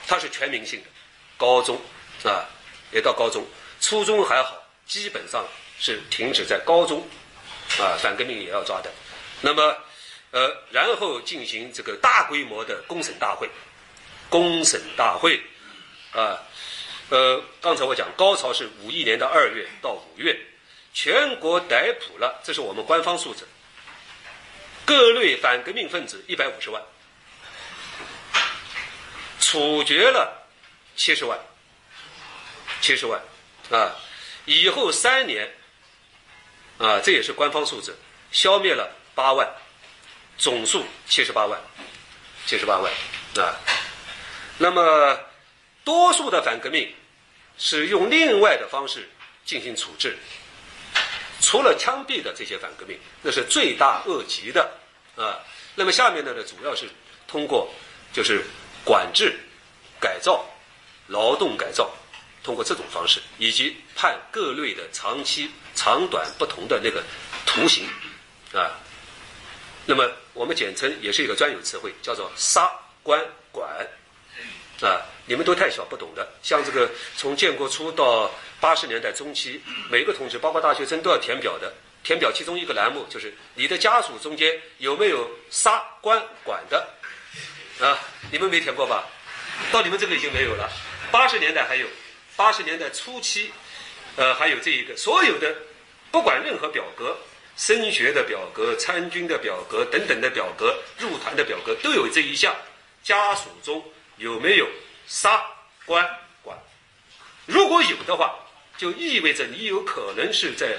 [0.06, 0.86] 它是全民性的，
[1.38, 1.80] 高中
[2.24, 2.44] 啊，
[2.92, 3.46] 也到高中，
[3.84, 5.46] 初中还好，基本上
[5.78, 7.06] 是停止在高中，
[7.78, 8.90] 啊，反革命也要抓的。
[9.42, 9.76] 那么，
[10.30, 13.46] 呃，然后进行这个大规模的公审大会，
[14.30, 15.38] 公审大会，
[16.12, 16.40] 啊，
[17.10, 20.34] 呃，刚才我讲高潮是五一年的二月到五月，
[20.94, 23.46] 全国逮捕了，这是我们官方数字，
[24.86, 26.82] 各类反革命分子一百五十万。
[29.40, 30.48] 处决了
[30.96, 31.38] 七十万，
[32.80, 33.20] 七十万
[33.70, 33.94] 啊！
[34.44, 35.52] 以后三年
[36.78, 37.96] 啊，这也是官方数字，
[38.32, 39.48] 消灭了八万，
[40.36, 41.60] 总数七十八万，
[42.46, 42.92] 七十八万
[43.36, 43.56] 啊。
[44.58, 45.18] 那么，
[45.84, 46.94] 多数的反革命
[47.58, 49.08] 是用另外的方式
[49.44, 50.16] 进行处置，
[51.40, 54.70] 除了枪毙的这些反革命，那是罪大恶极的
[55.16, 55.40] 啊。
[55.74, 56.88] 那么下面的呢，主要是
[57.26, 57.68] 通过
[58.12, 58.44] 就是。
[58.86, 59.34] 管制、
[59.98, 60.44] 改造、
[61.06, 61.90] 劳动改造，
[62.44, 67.02] 通过这种方式，以及判各类的长期、长短不同的那个
[67.46, 67.88] 图形，
[68.52, 68.78] 啊，
[69.86, 72.70] 那么我们简称也是一个专有词汇，叫做杀、
[73.02, 73.18] 关、
[73.50, 73.66] 管，
[74.82, 76.28] 啊，你们都太小不懂的。
[76.42, 78.30] 像这个从建国初到
[78.60, 81.72] 八十年代中期，每个同志，包括大学生都要填表的，
[82.02, 86.86] 填表其中一个栏目就是你的家属中间有没有杀、关、管的。
[87.80, 87.98] 啊，
[88.30, 89.04] 你们没填过吧？
[89.72, 90.70] 到你们这个已经没有了。
[91.10, 91.86] 八十年代还有，
[92.36, 93.52] 八十年代初期，
[94.16, 95.54] 呃，还有这一个所有的，
[96.10, 97.16] 不管任何表格，
[97.56, 102.54] 升学的表格、参军的表格等等的表格、入团的表格，都有这一项：
[103.02, 103.84] 家属中
[104.16, 104.68] 有没有
[105.06, 105.44] 杀
[105.84, 106.04] 官
[106.42, 106.58] 管？
[107.46, 108.34] 如果有的话，
[108.76, 110.76] 就意味着你有可能是在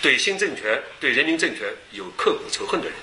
[0.00, 2.94] 对新政权、对人民政权有刻骨仇恨的人。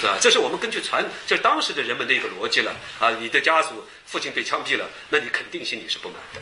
[0.00, 0.18] 是吧？
[0.20, 3.10] 这是我们根据传，就是当时的人们的一个逻辑了啊。
[3.18, 6.40] 你的家属父亲被枪毙了，那你肯定心里是不满的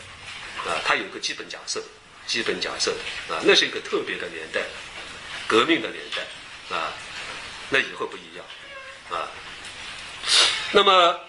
[0.70, 0.80] 啊。
[0.84, 1.82] 他有个基本假设，
[2.26, 2.92] 基本假设
[3.28, 4.60] 啊，那是一个特别的年代，
[5.46, 6.92] 革命的年代啊。
[7.70, 8.44] 那以后不一样
[9.10, 9.28] 啊。
[10.72, 11.20] 那么，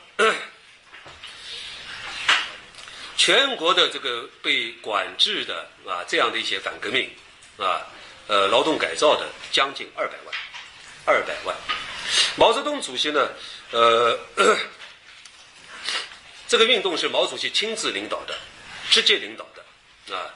[3.17, 7.09] 全国的这个被管制的啊，这样的一些反革命
[7.57, 7.85] 啊，
[8.27, 10.35] 呃，劳动改造的将近二百万。
[11.07, 11.55] 二百万，
[12.35, 13.29] 毛泽东主席呢？
[13.71, 14.19] 呃，
[16.47, 18.37] 这个运动是毛主席亲自领导的，
[18.89, 20.33] 直接领导的，啊，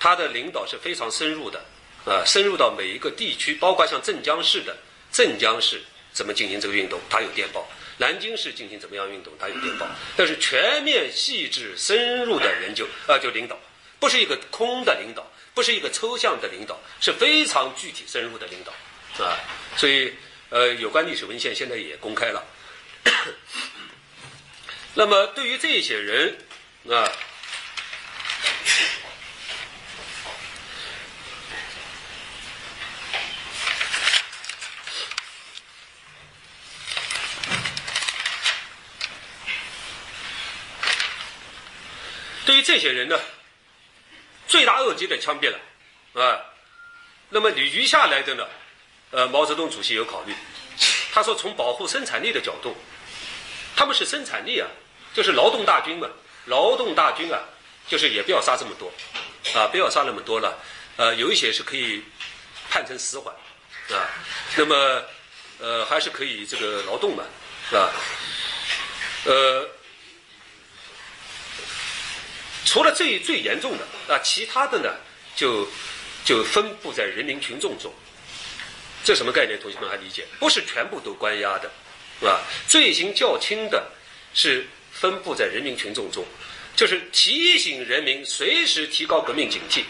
[0.00, 1.64] 他的领导是非常深入的，
[2.04, 4.76] 啊，深入到每一个地区，包括像镇江市的
[5.12, 7.62] 镇江市怎么进行这个运动，他有电报；
[7.98, 9.86] 南京市进行怎么样运动，他有电报。
[10.16, 13.56] 但是全面、细致、深入的研究，啊，就领导，
[14.00, 18.72] 不是一个空的领导，不是一个抽象的领导，是非常具体、深入的领导。
[19.24, 19.38] 啊，
[19.76, 20.12] 所以
[20.54, 22.46] 呃，有关历史文献现在也公开了。
[24.94, 26.38] 那么对于这些人
[26.88, 27.10] 啊，
[42.46, 43.18] 对于这些人呢，
[44.46, 45.58] 罪大恶极的枪毙了
[46.22, 46.38] 啊。
[47.30, 48.46] 那么你余下来的呢？
[49.14, 50.34] 呃，毛泽东主席有考虑，
[51.12, 52.74] 他说从保护生产力的角度，
[53.76, 54.66] 他们是生产力啊，
[55.14, 56.08] 就是劳动大军嘛，
[56.46, 57.38] 劳动大军啊，
[57.86, 58.92] 就是也不要杀这么多，
[59.56, 60.58] 啊，不要杀那么多了，
[60.96, 62.02] 呃，有一些是可以
[62.68, 63.32] 判成死缓，
[63.90, 64.02] 啊，
[64.56, 65.02] 那么
[65.60, 67.22] 呃还是可以这个劳动嘛，
[67.70, 67.92] 是吧？
[69.26, 69.70] 呃，
[72.64, 74.90] 除了最最严重的啊，其他的呢
[75.36, 75.68] 就
[76.24, 77.94] 就分布在人民群众中。
[79.04, 79.60] 这什么概念？
[79.60, 80.24] 同学们还理解？
[80.40, 81.70] 不是全部都关押的，
[82.18, 82.40] 是吧？
[82.66, 83.86] 罪行较轻的，
[84.32, 86.24] 是分布在人民群众中，
[86.74, 89.82] 就是提醒人民随时提高革命警惕。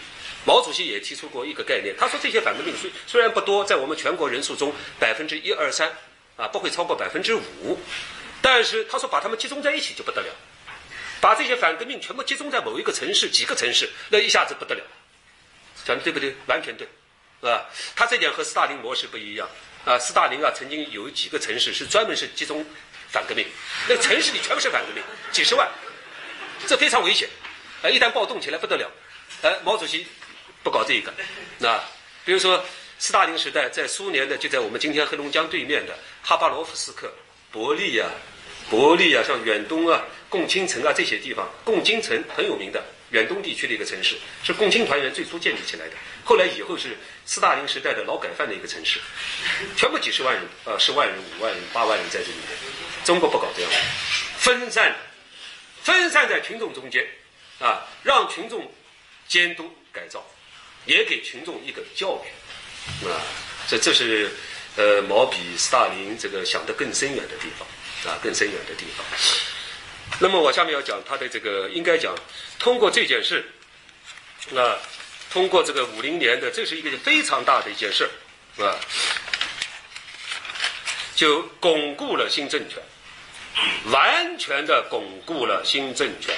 [0.45, 5.91] 毛主席也提出过一个概念，他说这些反革命虽虽然不多，在我们全国人数中百分之一二三，
[6.35, 7.79] 啊，不会超过百分之五，
[8.41, 10.27] 但是他说把他们集中在一起就不得了，
[11.19, 14.83] 把这些反革命全部集中在某一个城市、几个城市，那一下子不得了。
[15.83, 16.35] 讲的对不对？
[16.45, 16.87] 完全对，
[17.49, 17.65] 啊？
[17.95, 19.47] 他这点和斯大林模式不一样
[19.85, 19.97] 啊。
[19.99, 22.65] 斯大林啊，曾经有几个城市是专门是集中
[23.09, 23.45] 反革命，
[23.87, 25.69] 那个城市里全部是反革命，几十万，
[26.67, 27.29] 这非常危险。
[27.81, 28.91] 啊，一旦暴动起来不得了。
[29.41, 30.07] 哎，毛主席
[30.63, 31.13] 不搞这一个，
[31.59, 31.79] 那
[32.23, 32.63] 比如说
[32.97, 37.11] 斯大林时代，在苏联的就在我们今天黑龙江对面的哈巴罗夫斯克、
[37.51, 38.05] 伯利呀、
[38.69, 45.93] 伯利啊，像远东啊、共青城啊这些地方，共青城很有名的远东地区的一个城市，是共青团员最初建立起来的。
[46.23, 48.99] 后来以后是斯大林时代的劳改犯的一个城市，
[49.75, 52.57] 全部几十万人，呃，十万人、五万人、八万人在这里面。
[53.03, 53.71] 中国不搞这样，
[54.37, 54.95] 分散，
[55.83, 57.05] 分散在群众中间，
[57.59, 58.71] 啊，让群众。
[59.27, 60.23] 监督改造，
[60.85, 63.17] 也给群众一个教育，啊，
[63.67, 64.29] 这这是
[64.75, 67.67] 呃毛比斯大林这个想得更深远的地方，
[68.13, 69.03] 啊，更深远的地方。
[70.19, 72.15] 那么我下面要讲他的这个，应该讲
[72.57, 73.45] 通过这件事，
[74.55, 74.79] 啊，
[75.29, 78.09] 通过这个五零年的，这是一个非常大的一件事，
[78.57, 78.79] 啊，
[81.15, 82.81] 就巩固了新政权，
[83.91, 86.33] 完全的巩固了新政权，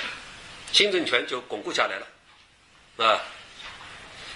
[0.72, 2.07] 新政权就巩固下来了。
[3.05, 3.22] 啊，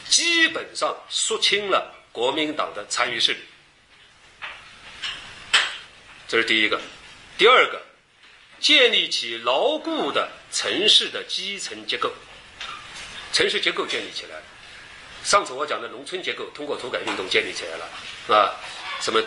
[0.08, 3.40] 基本上肃清了国民党的残余势力，
[6.28, 6.80] 这是第一个。
[7.40, 7.82] 第二个，
[8.62, 12.14] 建立起牢固的城市的基层结构，
[13.34, 14.44] 城市结构建立起来了。
[15.24, 17.90] 上次我讲的农村结构，通过土改运动建立起来了，
[18.36, 18.56] 啊，
[19.02, 19.22] 什么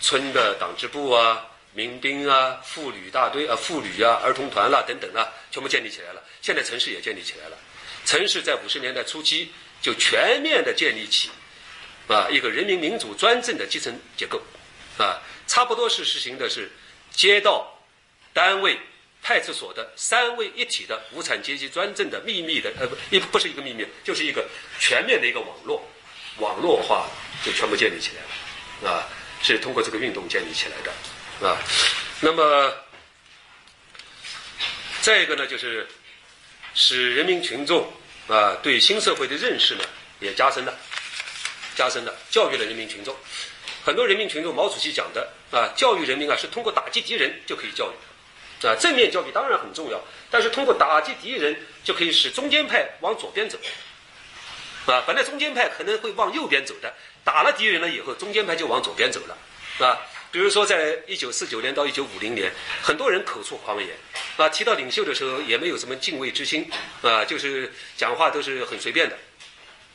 [0.00, 6.22] 村的党支部啊、民兵啊、妇女大队啊、妇女啊、儿童团啦等等啊，全部建立起来了。
[6.40, 7.56] 现在城市也建立起来了。
[8.04, 9.52] 城市在五十年代初期
[9.82, 11.28] 就全面的建立起，
[12.08, 14.40] 啊，一个人民民主专政的基层结构，
[14.96, 16.70] 啊，差不多是实行的是
[17.10, 17.75] 街道、
[18.36, 18.78] 单位、
[19.22, 24.46] 派出所的三位一体的无产阶级专政的秘密的，呃，不，一不是一个秘密，就是一个
[24.78, 25.82] 全面的一个网络，
[26.36, 27.08] 网络化
[27.42, 29.08] 就全部建立起来了，啊，
[29.42, 31.56] 是通过这个运动建立起来的，啊，
[32.20, 32.74] 那么
[35.00, 35.88] 再一个呢，就是。
[36.78, 37.90] 使人民群众
[38.28, 39.84] 啊对新社会的认识呢
[40.20, 40.74] 也加深了，
[41.74, 43.16] 加深了，教育了人民群众。
[43.82, 47.94] 很多人民群众，毛主席讲的啊，教育人民啊是通过打击敌人就可以教育，
[48.62, 50.00] 啊，正面教育当然很重要，
[50.30, 53.58] 但是通过打击敌人就可以使中间派往左边走，
[54.86, 56.94] 啊，本来中间派可能会往右边走的，
[57.24, 59.36] 打了敌人了以后，中间派就往左边走了，
[59.86, 59.98] 啊。
[60.32, 62.52] 比如说，在一九四九年到一九五零年，
[62.82, 63.96] 很多人口出狂言，
[64.36, 66.68] 啊，提到领袖的时候也没有什么敬畏之心，
[67.00, 69.16] 啊，就是讲话都是很随便的。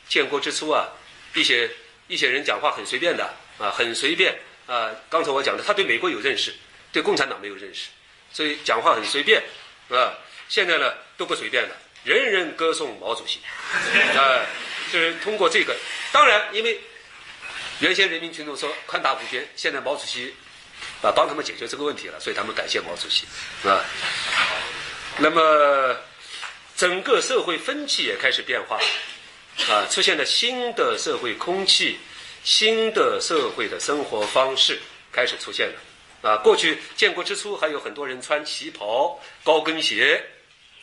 [0.07, 0.87] 建国之初啊，
[1.35, 1.69] 一些
[2.07, 4.35] 一些人讲话很随便的，啊，很随便，
[4.65, 6.55] 啊，刚才我讲的，他对美国有认识，
[6.91, 7.89] 对共产党没有认识，
[8.33, 9.41] 所以讲话很随便，
[9.89, 10.13] 啊，
[10.49, 13.39] 现在呢都不随便了，人人歌颂毛主席，
[14.17, 14.45] 啊，
[14.91, 15.75] 就是通过这个，
[16.11, 16.79] 当然因为。
[17.79, 20.31] 原先人民群众说宽大无边，现在毛主席
[21.01, 23.25] 啊帮他们解决这个问题了，所以他们感谢毛主席
[23.67, 23.83] 啊。
[25.17, 25.97] 那么
[26.77, 28.79] 整个社会风气也开始变化
[29.67, 31.97] 啊，出现了新的社会空气，
[32.43, 34.79] 新的社会的生活方式
[35.11, 35.73] 开始出现了
[36.21, 36.37] 啊。
[36.37, 40.23] 过去建国之初还有很多人穿旗袍、高跟鞋，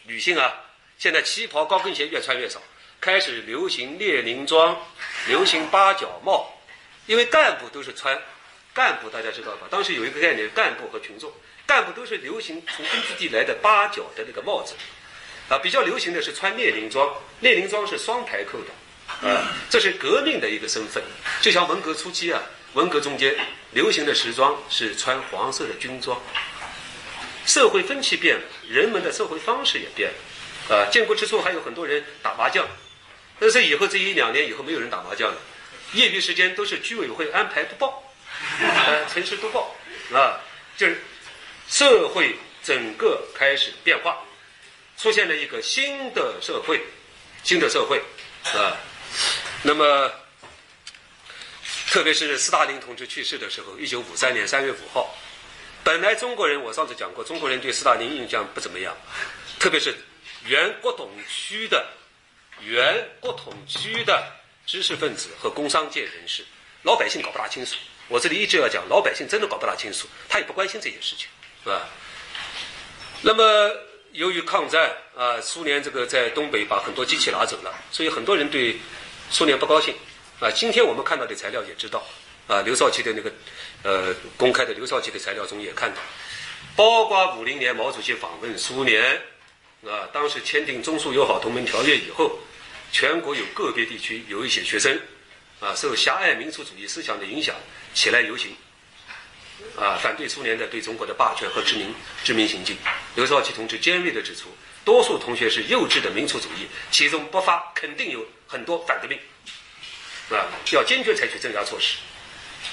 [0.05, 0.55] 女性啊，
[0.99, 2.61] 现在旗袍、高跟鞋越穿越少，
[3.01, 4.77] 开始流行列宁装，
[5.29, 6.55] 流行八角帽。
[7.07, 8.21] 因为干部都是穿，
[8.75, 9.67] 干部大家知道吧？
[9.71, 11.33] 当时有一个概念，干部和群众，
[11.65, 14.75] 干部都是流行从根据地来的八角的那个帽子，
[15.49, 17.11] 啊，比较流行的是穿列宁装，
[17.41, 21.03] 列宁装是双排扣的，啊，这是革命的一个身份。
[21.41, 22.43] 就像文革初期啊，
[22.75, 23.35] 文革中间
[23.73, 26.21] 流行的时装是穿黄色的军装，
[27.47, 30.11] 社会风气变了，人们的社会方式也变
[30.69, 32.67] 了，啊，建国之初还有很多人打麻将，
[33.41, 35.37] 但是以后这一两年以后没有人打麻将了。
[35.95, 38.05] 业余时间都是居委会安排督报，
[38.61, 39.75] 呃，城市督报，
[40.13, 40.39] 啊，
[40.77, 41.01] 就是
[41.67, 44.19] 社会整个开始变化，
[44.99, 46.83] 出现了一个新的社会，
[47.43, 48.03] 新的社会，
[48.55, 48.77] 啊，
[49.63, 50.13] 那么，
[51.91, 55.15] 特别是斯大林同志去世的时候，一九五三年三月五号，
[55.83, 58.97] 本来中国人我上次讲过，中国人对斯大林印象不怎么样，
[59.59, 59.95] 特别是
[60.45, 61.87] 原国统区的，
[62.61, 64.39] 原国统区的。
[64.67, 66.45] 知识分子和工商界人士，
[66.83, 67.75] 老百姓搞不大清楚。
[68.07, 71.27] 我这里一直要讲，老百姓真的搞不大清楚，他也不关心这件事情，
[71.65, 71.89] 是吧？
[73.23, 73.43] 那么，
[74.13, 78.79] 由于抗战啊，苏联这个在东北把很多机器拿走了，所以很多人对
[79.31, 79.95] 苏联不高兴
[80.41, 80.51] 啊。
[80.51, 82.07] 今天我们看到的材料也知道
[82.47, 83.33] 啊，刘少奇的那个
[83.83, 86.01] 呃公开的刘少奇的材料中也看到，
[86.75, 89.21] 包括五零年毛主席访问苏联，
[89.85, 92.39] 啊，当时签订中苏友好同盟条约以后，
[92.91, 94.99] 全国有个别地区有一些学生，
[95.61, 97.55] 啊，受狭隘民族主义思想的影响
[97.93, 98.57] 起来游行，
[99.77, 102.77] 啊，反对苏联的对中国的霸权和殖民殖民行径。
[103.15, 104.49] 刘少奇同志尖锐地指出，
[104.85, 109.19] 多数同学是幼稚的民族主义，其中不乏肯定有很多反革命，
[110.31, 111.97] 啊，要坚决采取镇压措施，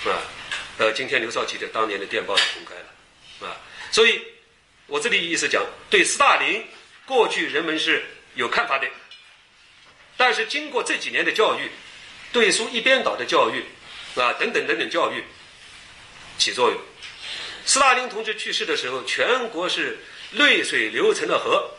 [0.09, 0.21] 啊。
[0.77, 3.55] 呃，今天刘少奇的当年的电报也公开了，啊，
[3.91, 4.21] 所以，
[4.87, 6.65] 我这里意思讲，对斯大林，
[7.05, 8.03] 过去人们是
[8.33, 8.85] 有看法的，
[10.17, 11.71] 但是经过这几年的教育，
[12.33, 13.63] 对苏一边倒的教育，
[14.19, 15.23] 啊，等等等等教育，
[16.37, 16.77] 起作用。
[17.65, 19.97] 斯大林同志去世的时候，全国是
[20.31, 21.71] 泪水流成了河，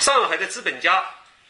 [0.00, 1.04] 上海的资本家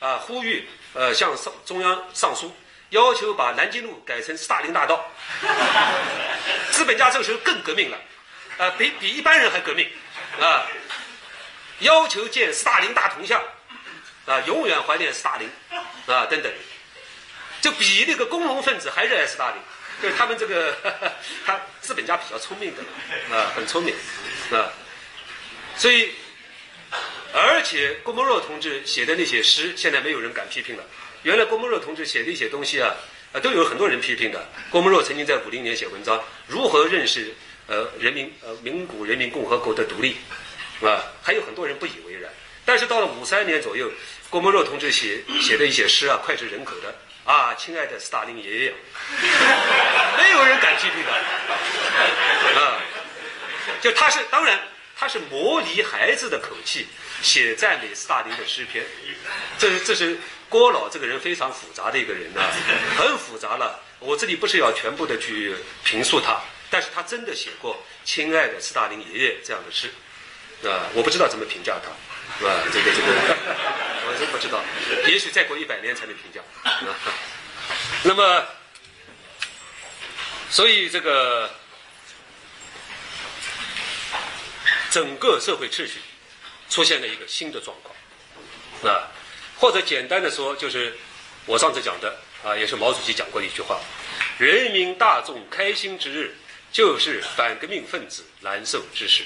[0.04, 2.54] 啊，呼吁呃向上中央上书。
[2.90, 5.10] 要求把南京路改成斯大林大道，
[6.70, 7.98] 资本家这个时候更革命了，
[8.56, 9.90] 啊，比比一般人还革命，
[10.38, 10.64] 啊，
[11.80, 13.42] 要求建斯大林大铜像，
[14.26, 15.50] 啊，永远怀念斯大林，
[16.06, 16.52] 啊，等等，
[17.60, 19.58] 就比那个工农分子还热爱斯大林，
[20.00, 20.76] 就是他们这个
[21.44, 22.82] 他资本家比较聪明的，
[23.36, 23.92] 啊，很聪明，
[24.52, 24.70] 啊，
[25.76, 26.14] 所以，
[27.36, 30.84] 而且郭沫若同志写的那些诗，现在没有人敢批评了。
[31.24, 32.94] 原来郭沫若同志写的一些东西啊，
[33.32, 34.48] 啊，都有很多人批评的。
[34.70, 37.34] 郭沫若曾经在五零年写文章，如何认识
[37.66, 40.16] 呃人民呃蒙古人民共和国的独立，
[40.80, 42.30] 啊，还有很多人不以为然。
[42.64, 43.90] 但是到了五三年左右，
[44.30, 48.74] 郭沫若同志写写的一些诗啊，脍炙人口的啊，亲爱的斯大林爷爷，
[50.22, 51.10] 没有人敢批评的，
[52.60, 52.80] 啊，
[53.80, 54.60] 就他是当然
[54.96, 56.86] 他是模拟孩子的口气
[57.24, 58.84] 写赞美斯大林的诗篇，
[59.58, 60.16] 这是这是。
[60.46, 62.40] 郭老这个人非常复杂的一个人呢，
[62.96, 63.80] 很复杂了。
[63.98, 69.88] 我这里不是要全部的去评述他，但是他真的写过“亲爱的斯大林爷爷”这样的诗，
[70.62, 71.90] 啊，我不知道怎么评价他，
[72.38, 72.62] 是吧？
[72.72, 73.36] 这个这个，
[74.06, 74.62] 我真不知道，
[75.08, 76.40] 也许再过一百年才能评价。
[78.04, 78.46] 那么，
[80.50, 81.50] 所以这个
[84.90, 85.94] 整个社会秩序
[86.74, 89.06] 出现了一个新的状况，啊。
[89.56, 90.92] 或者简单的说，就是
[91.46, 93.78] 我上次讲的啊，也是毛主席讲过的一句话：
[94.38, 96.34] 人民大众开心之日，
[96.72, 99.22] 就是反革命分子难受之时。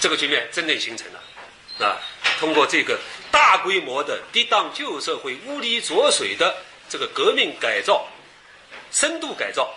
[0.00, 2.02] 这个局面真的形成了啊！
[2.40, 2.98] 通过这个
[3.30, 6.56] 大规模的抵挡旧社会污泥浊水的
[6.88, 8.08] 这个革命改造、
[8.90, 9.72] 深度改造，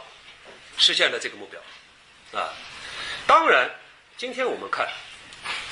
[0.79, 2.49] 实现了这个目标啊。
[3.27, 3.69] 当然，
[4.17, 4.89] 今天我们看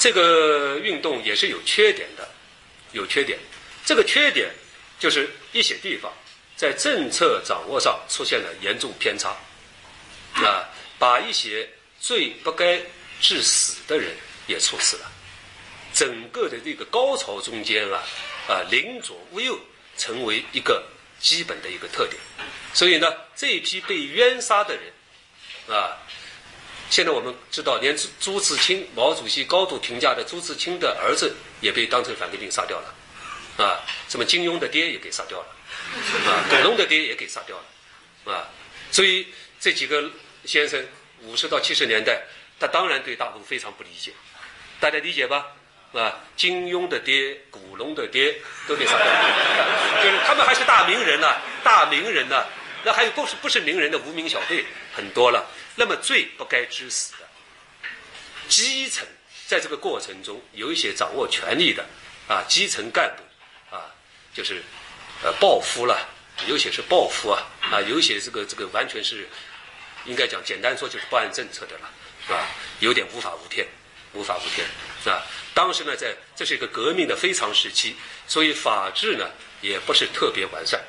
[0.07, 2.25] 这个运动也是有缺点的，
[2.93, 3.37] 有缺点。
[3.83, 4.49] 这个缺点
[4.97, 6.09] 就是一些地方
[6.55, 9.35] 在政策掌握上出现了严重偏差，
[10.35, 10.63] 啊，
[10.97, 12.79] 把一些最不该
[13.19, 14.15] 致死的人
[14.47, 15.11] 也处死了。
[15.93, 18.01] 整个的这个高潮中间啊，
[18.47, 19.59] 啊，宁左勿右
[19.97, 20.81] 成为一个
[21.19, 22.17] 基本的一个特点。
[22.73, 25.97] 所以呢，这一批被冤杀的人，啊，
[26.89, 32.93] 现在我们知道，连朱朱自清，毛主席高度评价的朱自清的儿子也被当成反革命杀掉了。
[33.57, 35.47] 啊，什么金庸的爹也给杀掉了，
[36.29, 38.47] 啊， 古龙的爹也给杀掉了，啊，
[38.91, 39.27] 所以
[39.59, 40.11] 这几个
[40.45, 40.85] 先生
[41.23, 42.21] 五十到七十年代，
[42.59, 44.11] 他当然对大陆非常不理解，
[44.79, 45.43] 大家理解吧？
[45.93, 48.35] 啊，金庸的爹、古龙的爹
[48.67, 51.27] 都给杀掉了， 就是他们还是大名人呢，
[51.63, 52.45] 大名人呢，
[52.85, 54.63] 那还有不是不是名人的无名小辈
[54.95, 55.43] 很多了，
[55.78, 57.28] 那么最不该致死的
[58.49, 59.07] 基层，
[59.45, 61.86] 在这个过程中有一些掌握权力的
[62.28, 63.86] 啊基层干部啊。
[64.34, 64.61] 就是，
[65.23, 66.09] 呃，暴夫了，
[66.47, 69.28] 有些是暴夫啊，啊，有些这个这个完全是，
[70.05, 71.89] 应该讲简单说就是不按政策的了，
[72.25, 72.47] 是吧？
[72.80, 73.65] 有点无法无天，
[74.13, 74.67] 无法无天，
[75.03, 75.25] 是吧？
[75.53, 77.95] 当时呢，在这是一个革命的非常时期，
[78.28, 79.30] 所以法治呢
[79.61, 80.80] 也不是特别完善，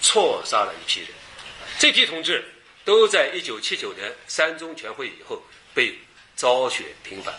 [0.00, 1.10] 错杀了一批人，
[1.78, 2.44] 这批同志
[2.84, 5.42] 都在一九七九年三中全会以后
[5.74, 5.98] 被
[6.36, 7.34] 昭雪平反，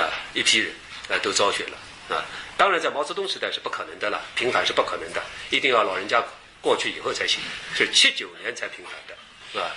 [0.00, 0.72] 啊，一批人
[1.08, 1.78] 啊都昭雪了。
[2.14, 2.24] 啊，
[2.58, 6.22] 当然，在毛泽东时代是不可能的了，平反是不可能的，一定要老人家
[6.60, 7.40] 过去以后才行，
[7.74, 9.16] 是七九年才平反的，
[9.52, 9.74] 是吧？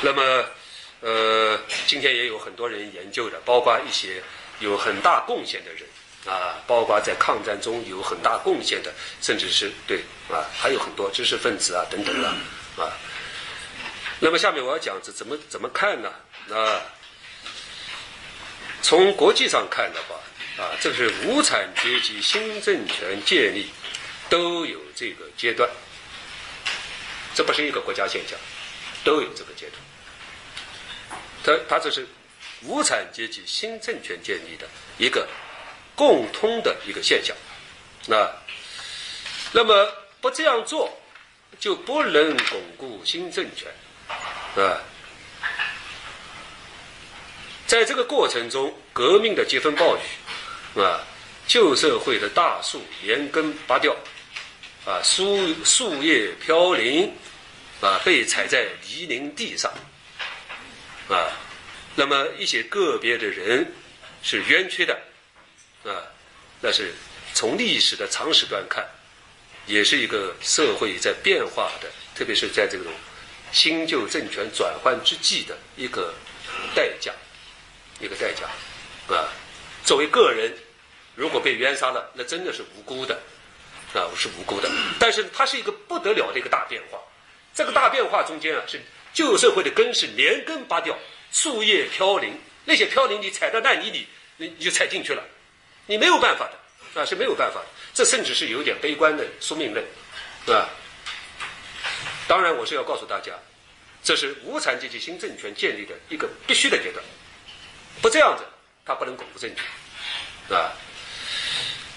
[0.00, 0.44] 那么，
[1.00, 4.22] 呃，今天也有很多人研究的，包括一些
[4.60, 5.82] 有很大贡献的人，
[6.26, 9.98] 啊，包括在抗战中有很大贡献的，甚至是对，
[10.30, 12.28] 啊，还有很多知识分子啊等等的，
[12.82, 12.96] 啊。
[14.20, 16.12] 那么下面我要讲这怎么怎么看呢？
[16.50, 16.82] 啊，
[18.82, 20.16] 从国际上看的话。
[20.56, 23.66] 啊，这是无产阶级新政权建立
[24.30, 25.68] 都有这个阶段，
[27.34, 28.38] 这不是一个国家现象，
[29.02, 29.82] 都有这个阶段。
[31.42, 32.06] 它它这是
[32.62, 35.26] 无产阶级新政权建立的一个
[35.96, 37.36] 共通的一个现象。
[38.06, 38.30] 那
[39.50, 40.96] 那么不这样做，
[41.58, 43.66] 就不能巩固新政权
[44.08, 44.80] 啊。
[47.66, 51.00] 在这个过程中，革命的疾风暴雨啊，
[51.46, 53.96] 旧社会的大树连根拔掉
[54.86, 57.12] 啊，树树叶飘零
[57.80, 59.72] 啊，被踩在泥泞地上。
[61.08, 61.32] 啊，
[61.94, 63.74] 那么一些个别的人
[64.22, 64.98] 是冤屈的，
[65.84, 66.00] 啊，
[66.60, 66.94] 那是
[67.34, 68.86] 从历史的长时段看，
[69.66, 72.92] 也是一个社会在变化的，特别是在这种
[73.54, 76.12] 新旧政权转换之际的一个
[76.74, 77.12] 代价，
[78.00, 78.46] 一个代价，
[79.14, 79.30] 啊，
[79.84, 80.52] 作为个人，
[81.14, 83.14] 如果被冤杀了，那真的是无辜的，
[83.94, 84.68] 啊，是无辜的。
[84.98, 86.98] 但是它是一个不得了的一个大变化，
[87.54, 88.82] 这个大变化中间啊是。
[89.12, 90.98] 旧社会的根是连根拔掉，
[91.30, 95.22] 树叶飘零，那些飘零你踩到烂泥里，你你就踩进去了，
[95.86, 99.84] 你没有办法的，啊是没有办法的，这甚至是有点悲观的宿命论，
[100.48, 100.68] 啊。
[102.26, 103.32] 当然我是要告诉大家，
[104.02, 107.04] 这是无产阶级新政权建立的一个必须的阶段，
[108.00, 108.44] 不这样子，
[108.84, 110.72] 它不能巩固政权，啊。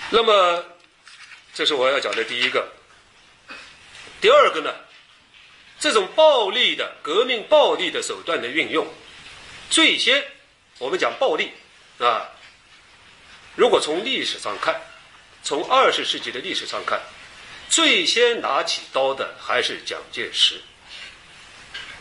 [0.10, 0.66] 那么，
[1.54, 2.68] 这是我要讲的第一个，
[4.22, 4.74] 第二个呢？
[5.80, 8.88] 这种暴力的革命、暴力的手段的运用，
[9.70, 10.26] 最先
[10.80, 11.52] 我们讲暴力
[12.00, 12.28] 啊。
[13.56, 14.82] 如果从历史上看，
[15.44, 17.00] 从二十世纪的历史上看，
[17.70, 20.62] 最先拿起刀的还是蒋介石。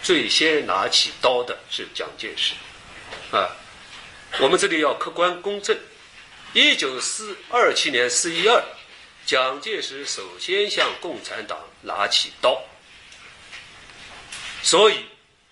[0.02, 2.54] 最先拿起刀的是蒋介石
[3.30, 3.56] 啊。
[4.40, 5.78] 我们这里要客观公正。
[6.52, 8.64] 一九四二七年四一二，
[9.26, 12.62] 蒋介石首先向共产党拿起刀。
[14.62, 15.04] 所以，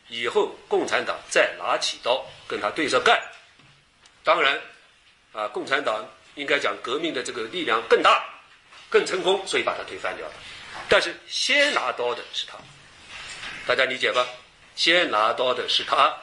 [0.09, 3.21] 以后共产党再拿起刀跟他对着干，
[4.23, 4.61] 当然，
[5.33, 8.25] 啊，共产党应该讲革命的这个力量更大、
[8.95, 10.33] 更成功，所以把他推翻掉了。
[10.89, 12.57] 但是先拿刀的是他，
[13.67, 14.25] 大家理解吧？
[14.77, 16.17] 先拿刀的是他，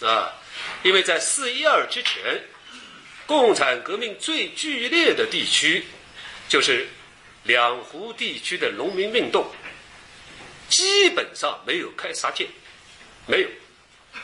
[0.00, 0.32] 啊，
[0.82, 2.42] 因为在四一二之前，
[3.26, 5.84] 共产革命最剧烈的地区，
[6.48, 6.88] 就是
[7.42, 9.46] 两湖地区的农民运动。
[10.70, 12.48] 基本上没有开杀戒，
[13.26, 13.48] 没有，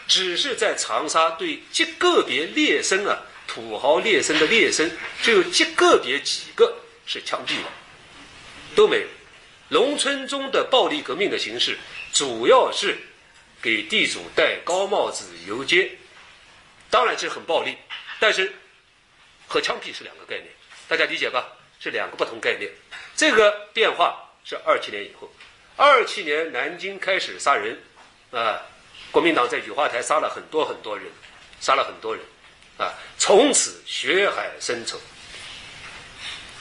[0.08, 4.90] 只是在长沙对极个别劣绅啊，土豪劣绅的劣绅，
[5.22, 6.74] 就有极个别几个
[7.04, 7.70] 是枪毙了，
[8.74, 9.06] 都没有。
[9.68, 11.78] 农村中的暴力革命的形式，
[12.12, 12.98] 主要是
[13.62, 15.90] 给地主戴高帽子游街，
[16.90, 17.76] 当然这很暴力，
[18.18, 18.52] 但是
[19.46, 20.48] 和枪毙是两个概念，
[20.88, 21.46] 大家理解吧？
[21.78, 22.70] 是两个不同概念。
[23.14, 25.32] 这个变化是二七年以后。
[25.76, 27.78] 二七年，南京开始杀人，
[28.32, 28.60] 啊，
[29.10, 31.06] 国民党在雨花台杀了很多很多人，
[31.60, 32.22] 杀了很多人，
[32.76, 35.00] 啊，从此血海深仇。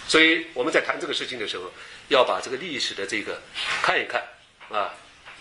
[0.08, 1.72] 所以我们在谈这个事情的时候，
[2.10, 3.42] 要把这个历史的这个
[3.82, 4.22] 看一看，
[4.70, 4.94] 啊，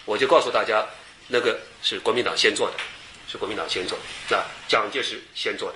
[0.04, 0.86] 我就告诉大家，
[1.26, 2.76] 那个是国民党先做的，
[3.30, 3.98] 是国民党先做
[4.28, 5.72] 的，啊，蒋介石先做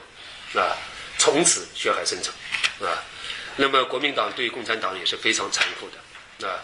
[0.54, 0.76] 的，啊，
[1.18, 2.30] 从此血海深仇，
[2.86, 3.02] 啊，
[3.56, 6.62] 那么国民党对共产党也是非常残酷的，啊。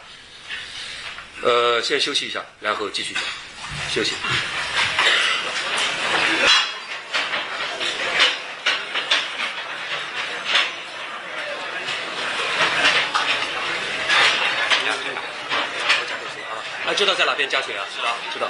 [1.41, 3.23] 呃，先休息一下，然后继续讲。
[3.89, 4.13] 休息。
[16.85, 17.85] 啊，知道在哪边加水啊？
[17.95, 18.49] 知道，知道。